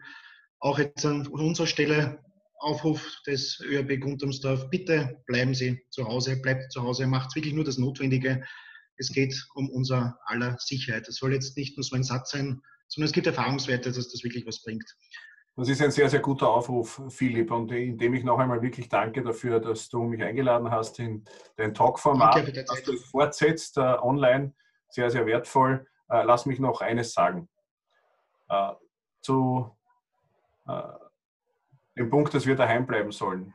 Auch 0.60 0.78
jetzt 0.78 1.04
an 1.04 1.26
unserer 1.26 1.66
Stelle 1.66 2.20
Aufruf 2.58 3.20
des 3.26 3.60
ÖRB 3.60 4.00
Guntermsdorf, 4.00 4.70
bitte 4.70 5.22
bleiben 5.26 5.54
Sie 5.54 5.80
zu 5.90 6.06
Hause, 6.06 6.36
bleibt 6.36 6.72
zu 6.72 6.82
Hause, 6.82 7.06
macht 7.06 7.34
wirklich 7.34 7.52
nur 7.52 7.64
das 7.64 7.76
Notwendige 7.76 8.42
es 8.98 9.12
geht 9.12 9.46
um 9.54 9.68
unser 9.70 10.18
aller 10.24 10.56
Sicherheit. 10.58 11.08
Das 11.08 11.16
soll 11.16 11.32
jetzt 11.32 11.56
nicht 11.56 11.76
nur 11.76 11.84
so 11.84 11.96
ein 11.96 12.04
Satz 12.04 12.30
sein, 12.30 12.60
sondern 12.88 13.06
es 13.06 13.12
gibt 13.12 13.26
Erfahrungswerte, 13.26 13.92
dass 13.92 14.08
das 14.08 14.24
wirklich 14.24 14.46
was 14.46 14.62
bringt. 14.62 14.84
Das 15.58 15.70
ist 15.70 15.80
ein 15.80 15.90
sehr, 15.90 16.10
sehr 16.10 16.20
guter 16.20 16.50
Aufruf, 16.50 17.00
Philipp, 17.08 17.50
und 17.50 17.72
indem 17.72 18.12
ich 18.12 18.24
noch 18.24 18.38
einmal 18.38 18.60
wirklich 18.60 18.90
danke 18.90 19.22
dafür, 19.22 19.58
dass 19.58 19.88
du 19.88 20.02
mich 20.02 20.22
eingeladen 20.22 20.70
hast 20.70 20.98
in 20.98 21.24
dein 21.56 21.72
Talk-Format, 21.72 22.54
dass 22.68 22.82
du 22.82 22.92
es 22.92 23.06
fortsetzt 23.06 23.78
äh, 23.78 23.80
online. 23.80 24.52
Sehr, 24.90 25.10
sehr 25.10 25.24
wertvoll. 25.24 25.86
Äh, 26.10 26.24
lass 26.24 26.44
mich 26.44 26.60
noch 26.60 26.82
eines 26.82 27.14
sagen. 27.14 27.48
Äh, 28.48 28.72
zu 29.22 29.70
dem 31.96 32.10
Punkt, 32.10 32.34
dass 32.34 32.44
wir 32.44 32.56
daheim 32.56 32.86
bleiben 32.86 33.12
sollen, 33.12 33.54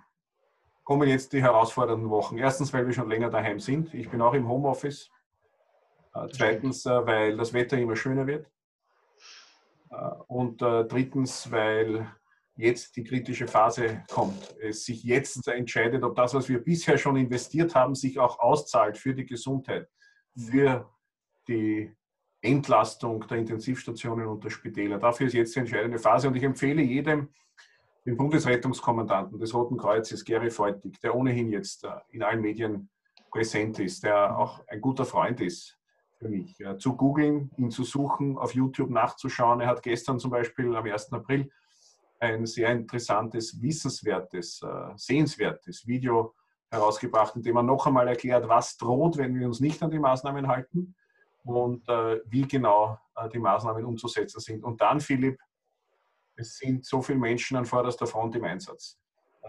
kommen 0.85 1.09
jetzt 1.09 1.33
die 1.33 1.41
herausfordernden 1.41 2.09
Wochen. 2.09 2.37
Erstens, 2.37 2.71
weil 2.71 2.87
wir 2.87 2.93
schon 2.93 3.09
länger 3.09 3.29
daheim 3.29 3.59
sind. 3.59 3.93
Ich 3.93 4.09
bin 4.09 4.21
auch 4.21 4.33
im 4.33 4.47
Homeoffice. 4.47 5.11
Zweitens, 6.31 6.85
weil 6.85 7.35
das 7.35 7.51
Wetter 7.51 7.77
immer 7.77 7.97
schöner 7.97 8.27
wird. 8.27 8.49
Äh, 10.32 10.34
und 10.34 10.62
drittens, 10.62 11.52
weil 11.52 12.08
jetzt 12.56 12.96
die 12.96 13.04
kritische 13.04 13.48
Phase 13.48 14.04
kommt. 14.12 14.56
Es 14.60 14.86
sich 14.86 15.04
jetzt 15.04 15.48
entscheidet, 15.48 16.04
ob 16.04 16.15
das, 16.15 16.34
was 16.34 16.48
wir 16.50 16.60
bisher 16.60 16.98
schon 16.98 17.15
investiert 17.17 17.76
haben, 17.76 17.96
sich 17.96 18.20
auch 18.20 18.39
auszahlt 18.39 18.98
für 18.98 19.13
die 19.13 19.26
Gesundheit, 19.26 19.89
für 20.36 20.89
die 21.48 21.91
Entlastung 22.41 23.26
der 23.28 23.38
Intensivstationen 23.38 24.28
und 24.28 24.44
der 24.44 24.50
Spitäler. 24.50 24.98
Dafür 25.00 25.28
ist 25.28 25.34
jetzt 25.34 25.56
die 25.56 25.60
entscheidende 25.60 26.00
Phase 26.00 26.28
und 26.28 26.36
ich 26.36 26.44
empfehle 26.44 26.82
jedem, 26.82 27.30
den 28.06 28.17
Bundesrettungskommandanten 28.17 29.39
des 29.39 29.54
Roten 29.54 29.78
Kreuzes, 29.78 30.26
Gary 30.26 30.50
Feutig, 30.50 31.00
der 31.02 31.15
ohnehin 31.15 31.50
jetzt 31.50 31.88
in 32.10 32.24
allen 32.24 32.41
Medien 32.41 32.89
präsent 33.32 33.80
ist, 33.80 34.04
der 34.04 34.38
auch 34.38 34.65
ein 34.67 34.82
guter 34.82 35.06
Freund 35.06 35.39
ist 35.39 35.81
für 36.21 36.29
mich. 36.29 36.55
Ja, 36.60 36.77
zu 36.77 36.95
googeln, 36.95 37.49
ihn 37.57 37.71
zu 37.71 37.84
suchen, 37.84 38.38
auf 38.38 38.53
YouTube 38.53 38.91
nachzuschauen. 38.91 39.60
Er 39.60 39.67
hat 39.67 39.81
gestern 39.81 40.19
zum 40.19 40.29
Beispiel 40.29 40.75
am 40.75 40.86
1. 40.86 41.12
April 41.13 41.49
ein 42.19 42.45
sehr 42.45 42.69
interessantes, 42.69 43.60
wissenswertes, 43.60 44.62
äh, 44.62 44.93
sehenswertes 44.95 45.88
Video 45.88 46.36
herausgebracht, 46.69 47.36
in 47.36 47.41
dem 47.41 47.57
er 47.57 47.63
noch 47.63 47.88
einmal 47.88 48.07
erklärt, 48.07 48.47
was 48.47 48.77
droht, 48.77 49.17
wenn 49.17 49.34
wir 49.34 49.47
uns 49.47 49.60
nicht 49.60 49.81
an 49.81 49.89
die 49.89 49.97
Maßnahmen 49.97 50.47
halten 50.47 50.93
und 51.43 51.89
äh, 51.89 52.21
wie 52.27 52.47
genau 52.47 52.99
äh, 53.15 53.27
die 53.27 53.39
Maßnahmen 53.39 53.84
umzusetzen 53.84 54.39
sind. 54.39 54.63
Und 54.63 54.79
dann, 54.79 54.99
Philipp, 54.99 55.39
es 56.36 56.57
sind 56.57 56.86
so 56.86 57.01
viele 57.01 57.17
Menschen 57.17 57.57
an 57.57 57.65
vorderster 57.65 58.05
Front 58.05 58.36
im 58.36 58.43
Einsatz. 58.43 58.99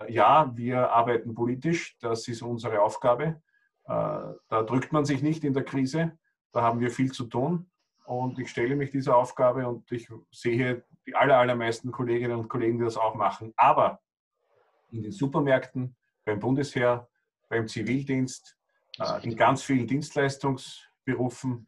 Ja, 0.08 0.50
wir 0.56 0.90
arbeiten 0.90 1.34
politisch, 1.34 1.98
das 2.00 2.26
ist 2.28 2.40
unsere 2.40 2.80
Aufgabe. 2.80 3.42
Da 3.84 4.34
drückt 4.48 4.90
man 4.90 5.04
sich 5.04 5.22
nicht 5.22 5.44
in 5.44 5.52
der 5.52 5.64
Krise. 5.64 6.18
Da 6.52 6.62
haben 6.62 6.80
wir 6.80 6.90
viel 6.90 7.10
zu 7.10 7.24
tun 7.24 7.70
und 8.04 8.38
ich 8.38 8.50
stelle 8.50 8.76
mich 8.76 8.90
dieser 8.90 9.16
Aufgabe 9.16 9.66
und 9.66 9.90
ich 9.90 10.08
sehe 10.30 10.84
die 11.06 11.14
aller, 11.14 11.38
allermeisten 11.38 11.90
Kolleginnen 11.90 12.38
und 12.38 12.48
Kollegen, 12.48 12.78
die 12.78 12.84
das 12.84 12.96
auch 12.96 13.14
machen. 13.14 13.52
Aber 13.56 14.00
in 14.90 15.02
den 15.02 15.12
Supermärkten, 15.12 15.96
beim 16.24 16.38
Bundesheer, 16.38 17.08
beim 17.48 17.66
Zivildienst, 17.66 18.56
äh, 18.98 19.24
in 19.24 19.36
ganz 19.36 19.62
vielen 19.62 19.86
Dienstleistungsberufen 19.86 21.66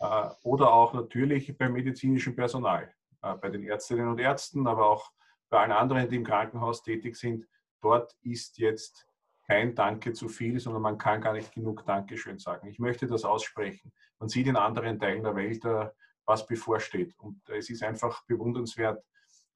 äh, 0.00 0.28
oder 0.42 0.72
auch 0.72 0.94
natürlich 0.94 1.56
beim 1.56 1.74
medizinischen 1.74 2.34
Personal, 2.34 2.92
äh, 3.22 3.34
bei 3.34 3.50
den 3.50 3.64
Ärztinnen 3.64 4.08
und 4.08 4.18
Ärzten, 4.18 4.66
aber 4.66 4.88
auch 4.88 5.12
bei 5.50 5.60
allen 5.60 5.72
anderen, 5.72 6.08
die 6.08 6.16
im 6.16 6.24
Krankenhaus 6.24 6.82
tätig 6.82 7.16
sind. 7.16 7.46
Dort 7.82 8.16
ist 8.22 8.58
jetzt 8.58 9.06
kein 9.46 9.74
Danke 9.74 10.12
zu 10.12 10.28
viel, 10.28 10.58
sondern 10.60 10.82
man 10.82 10.98
kann 10.98 11.20
gar 11.20 11.32
nicht 11.32 11.52
genug 11.52 11.84
Dankeschön 11.84 12.38
sagen. 12.38 12.68
Ich 12.68 12.78
möchte 12.78 13.06
das 13.06 13.24
aussprechen. 13.24 13.92
Man 14.18 14.28
sieht 14.28 14.46
in 14.46 14.56
anderen 14.56 14.98
Teilen 14.98 15.24
der 15.24 15.34
Welt, 15.34 15.64
äh, 15.64 15.88
was 16.24 16.46
bevorsteht. 16.46 17.14
Und 17.18 17.40
es 17.48 17.68
ist 17.70 17.82
einfach 17.82 18.24
bewundernswert 18.26 19.04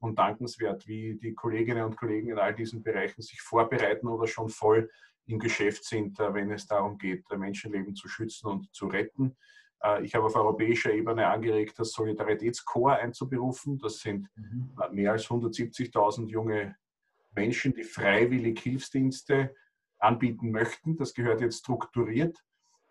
und 0.01 0.19
dankenswert, 0.19 0.87
wie 0.87 1.17
die 1.17 1.35
Kolleginnen 1.35 1.85
und 1.85 1.97
Kollegen 1.97 2.31
in 2.31 2.39
all 2.39 2.55
diesen 2.55 2.83
Bereichen 2.83 3.23
sich 3.23 3.41
vorbereiten 3.41 4.09
oder 4.09 4.27
schon 4.27 4.49
voll 4.49 4.91
im 5.27 5.39
Geschäft 5.39 5.85
sind, 5.85 6.19
äh, 6.21 6.35
wenn 6.35 6.51
es 6.51 6.67
darum 6.67 6.99
geht, 6.99 7.25
Menschenleben 7.31 7.95
zu 7.95 8.09
schützen 8.09 8.49
und 8.49 8.75
zu 8.75 8.89
retten. 8.89 9.37
Äh, 9.83 10.05
ich 10.05 10.15
habe 10.15 10.27
auf 10.27 10.37
europäischer 10.37 10.93
Ebene 10.93 11.27
angeregt, 11.27 11.79
das 11.79 11.93
Solidaritätskorps 11.93 13.01
einzuberufen. 13.01 13.79
Das 13.79 14.01
sind 14.01 14.29
mhm. 14.37 14.73
mehr 14.91 15.13
als 15.13 15.27
170.000 15.27 16.29
junge 16.29 16.77
Menschen, 17.35 17.75
die 17.75 17.85
freiwillig 17.85 18.61
Hilfsdienste 18.61 19.55
anbieten 19.99 20.51
möchten. 20.51 20.97
Das 20.97 21.15
gehört 21.15 21.41
jetzt 21.41 21.59
strukturiert. 21.59 22.43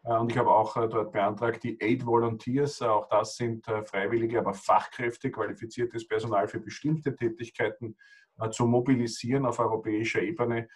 Äh, 0.04 0.18
und 0.18 0.32
ich 0.32 0.38
habe 0.38 0.52
auch 0.52 0.76
äh, 0.78 0.88
dort 0.88 1.12
beantragt, 1.12 1.64
die 1.64 1.80
Aid 1.82 2.06
Volunteers, 2.06 2.82
auch 2.82 3.08
das 3.10 3.38
sind 3.38 3.66
freiwillige, 3.66 4.40
aber 4.40 4.54
Fachkräfte, 4.54 5.32
qualifiziertes 5.32 6.08
Personal 6.08 6.48
für 6.48 6.60
bestimmte 6.60 7.16
Tätigkeiten 7.16 7.98
zu 8.52 8.66
mobilisieren 8.66 9.46
auf 9.46 9.60
europäischer 9.60 10.22
Ebene. 10.22 10.68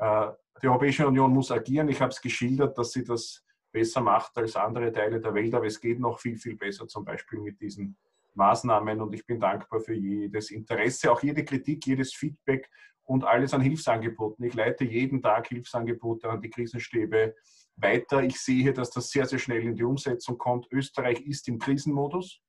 Die 0.00 0.66
Europäische 0.66 1.06
Union 1.06 1.32
muss 1.32 1.52
agieren. 1.52 1.88
Ich 1.88 2.00
habe 2.00 2.10
es 2.10 2.20
geschildert, 2.20 2.76
dass 2.76 2.90
sie 2.90 3.04
das 3.04 3.44
besser 3.70 4.00
macht 4.00 4.36
als 4.36 4.56
andere 4.56 4.90
Teile 4.90 5.20
der 5.20 5.32
Welt, 5.34 5.54
aber 5.54 5.66
es 5.66 5.80
geht 5.80 6.00
noch 6.00 6.18
viel, 6.18 6.36
viel 6.38 6.56
besser, 6.56 6.88
zum 6.88 7.04
Beispiel 7.04 7.38
mit 7.38 7.60
diesen 7.60 7.96
Maßnahmen. 8.34 9.00
Und 9.00 9.12
ich 9.14 9.26
bin 9.26 9.38
dankbar 9.38 9.80
für 9.80 9.94
jedes 9.94 10.50
Interesse, 10.50 11.12
auch 11.12 11.22
jede 11.22 11.44
Kritik, 11.44 11.86
jedes 11.86 12.14
Feedback 12.14 12.68
und 13.04 13.24
alles 13.24 13.54
an 13.54 13.60
Hilfsangeboten. 13.60 14.44
Ich 14.44 14.54
leite 14.54 14.84
jeden 14.84 15.22
Tag 15.22 15.48
Hilfsangebote 15.48 16.30
an 16.30 16.40
die 16.40 16.50
Krisenstäbe 16.50 17.34
weiter. 17.76 18.22
Ich 18.22 18.40
sehe, 18.40 18.72
dass 18.72 18.90
das 18.90 19.10
sehr, 19.10 19.26
sehr 19.26 19.38
schnell 19.38 19.62
in 19.62 19.74
die 19.74 19.84
Umsetzung 19.84 20.38
kommt. 20.38 20.66
Österreich 20.72 21.20
ist 21.20 21.48
im 21.48 21.58
Krisenmodus. 21.58 22.40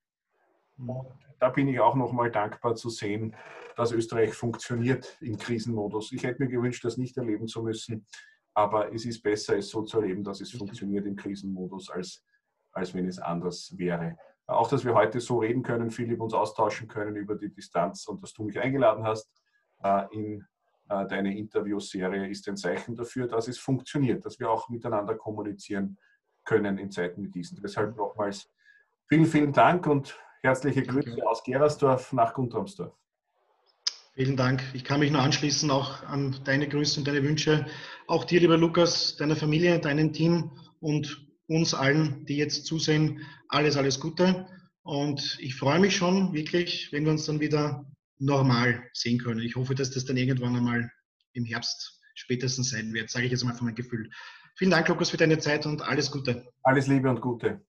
Und 0.78 1.06
da 1.38 1.50
bin 1.50 1.68
ich 1.68 1.80
auch 1.80 1.94
nochmal 1.94 2.30
dankbar 2.30 2.74
zu 2.74 2.90
sehen, 2.90 3.34
dass 3.76 3.92
Österreich 3.92 4.32
funktioniert 4.34 5.16
im 5.20 5.36
Krisenmodus. 5.36 6.12
Ich 6.12 6.22
hätte 6.22 6.42
mir 6.42 6.48
gewünscht, 6.48 6.84
das 6.84 6.96
nicht 6.96 7.16
erleben 7.16 7.46
zu 7.46 7.62
müssen. 7.62 8.06
Aber 8.54 8.92
es 8.92 9.04
ist 9.04 9.22
besser, 9.22 9.58
es 9.58 9.68
so 9.68 9.82
zu 9.82 10.00
erleben, 10.00 10.24
dass 10.24 10.40
es 10.40 10.50
funktioniert 10.52 11.06
im 11.06 11.16
Krisenmodus, 11.16 11.90
als, 11.90 12.24
als 12.72 12.94
wenn 12.94 13.06
es 13.06 13.18
anders 13.18 13.74
wäre. 13.76 14.16
Auch, 14.46 14.68
dass 14.68 14.84
wir 14.84 14.94
heute 14.94 15.20
so 15.20 15.40
reden 15.40 15.62
können, 15.62 15.90
Philipp, 15.90 16.20
uns 16.20 16.32
austauschen 16.32 16.88
können 16.88 17.16
über 17.16 17.34
die 17.34 17.52
Distanz 17.52 18.06
und 18.06 18.22
dass 18.22 18.32
du 18.32 18.44
mich 18.44 18.58
eingeladen 18.58 19.04
hast 19.04 19.30
in 20.12 20.44
äh, 20.88 21.06
deine 21.06 21.36
Interviewserie, 21.36 22.28
ist 22.28 22.48
ein 22.48 22.56
Zeichen 22.56 22.94
dafür, 22.94 23.26
dass 23.26 23.48
es 23.48 23.58
funktioniert, 23.58 24.24
dass 24.24 24.38
wir 24.38 24.50
auch 24.50 24.68
miteinander 24.68 25.16
kommunizieren 25.16 25.98
können 26.44 26.78
in 26.78 26.90
Zeiten 26.90 27.24
wie 27.24 27.30
diesen. 27.30 27.60
Deshalb 27.60 27.96
nochmals 27.96 28.48
vielen, 29.08 29.26
vielen 29.26 29.52
Dank 29.52 29.86
und 29.86 30.16
herzliche 30.42 30.82
Grüße 30.82 31.26
aus 31.26 31.42
Gerersdorf 31.42 32.12
nach 32.12 32.34
Guntramsdorf. 32.34 32.94
Vielen 34.14 34.36
Dank. 34.36 34.62
Ich 34.72 34.84
kann 34.84 35.00
mich 35.00 35.10
nur 35.10 35.20
anschließen, 35.20 35.70
auch 35.70 36.02
an 36.04 36.36
deine 36.44 36.68
Grüße 36.68 37.00
und 37.00 37.08
deine 37.08 37.22
Wünsche. 37.22 37.66
Auch 38.06 38.24
dir, 38.24 38.40
lieber 38.40 38.56
Lukas, 38.56 39.16
deiner 39.16 39.36
Familie, 39.36 39.78
deinem 39.78 40.12
Team 40.12 40.52
und 40.80 41.26
uns 41.48 41.74
allen, 41.74 42.24
die 42.24 42.36
jetzt 42.36 42.64
zusehen, 42.64 43.20
alles, 43.48 43.76
alles 43.76 44.00
Gute. 44.00 44.46
Und 44.84 45.36
ich 45.40 45.56
freue 45.56 45.80
mich 45.80 45.96
schon 45.96 46.32
wirklich, 46.32 46.90
wenn 46.92 47.04
wir 47.04 47.12
uns 47.12 47.26
dann 47.26 47.40
wieder 47.40 47.84
normal 48.18 48.82
sehen 48.92 49.18
können. 49.18 49.40
Ich 49.40 49.56
hoffe, 49.56 49.74
dass 49.74 49.90
das 49.90 50.04
dann 50.04 50.16
irgendwann 50.16 50.56
einmal 50.56 50.90
im 51.32 51.44
Herbst 51.44 52.00
spätestens 52.14 52.70
sein 52.70 52.92
wird, 52.94 53.10
sage 53.10 53.26
ich 53.26 53.32
jetzt 53.32 53.44
mal 53.44 53.54
von 53.54 53.66
meinem 53.66 53.74
Gefühl. 53.74 54.10
Vielen 54.56 54.70
Dank, 54.70 54.88
Lukas, 54.88 55.10
für 55.10 55.18
deine 55.18 55.38
Zeit 55.38 55.66
und 55.66 55.82
alles 55.82 56.10
Gute. 56.10 56.46
Alles 56.62 56.86
Liebe 56.86 57.10
und 57.10 57.20
Gute. 57.20 57.60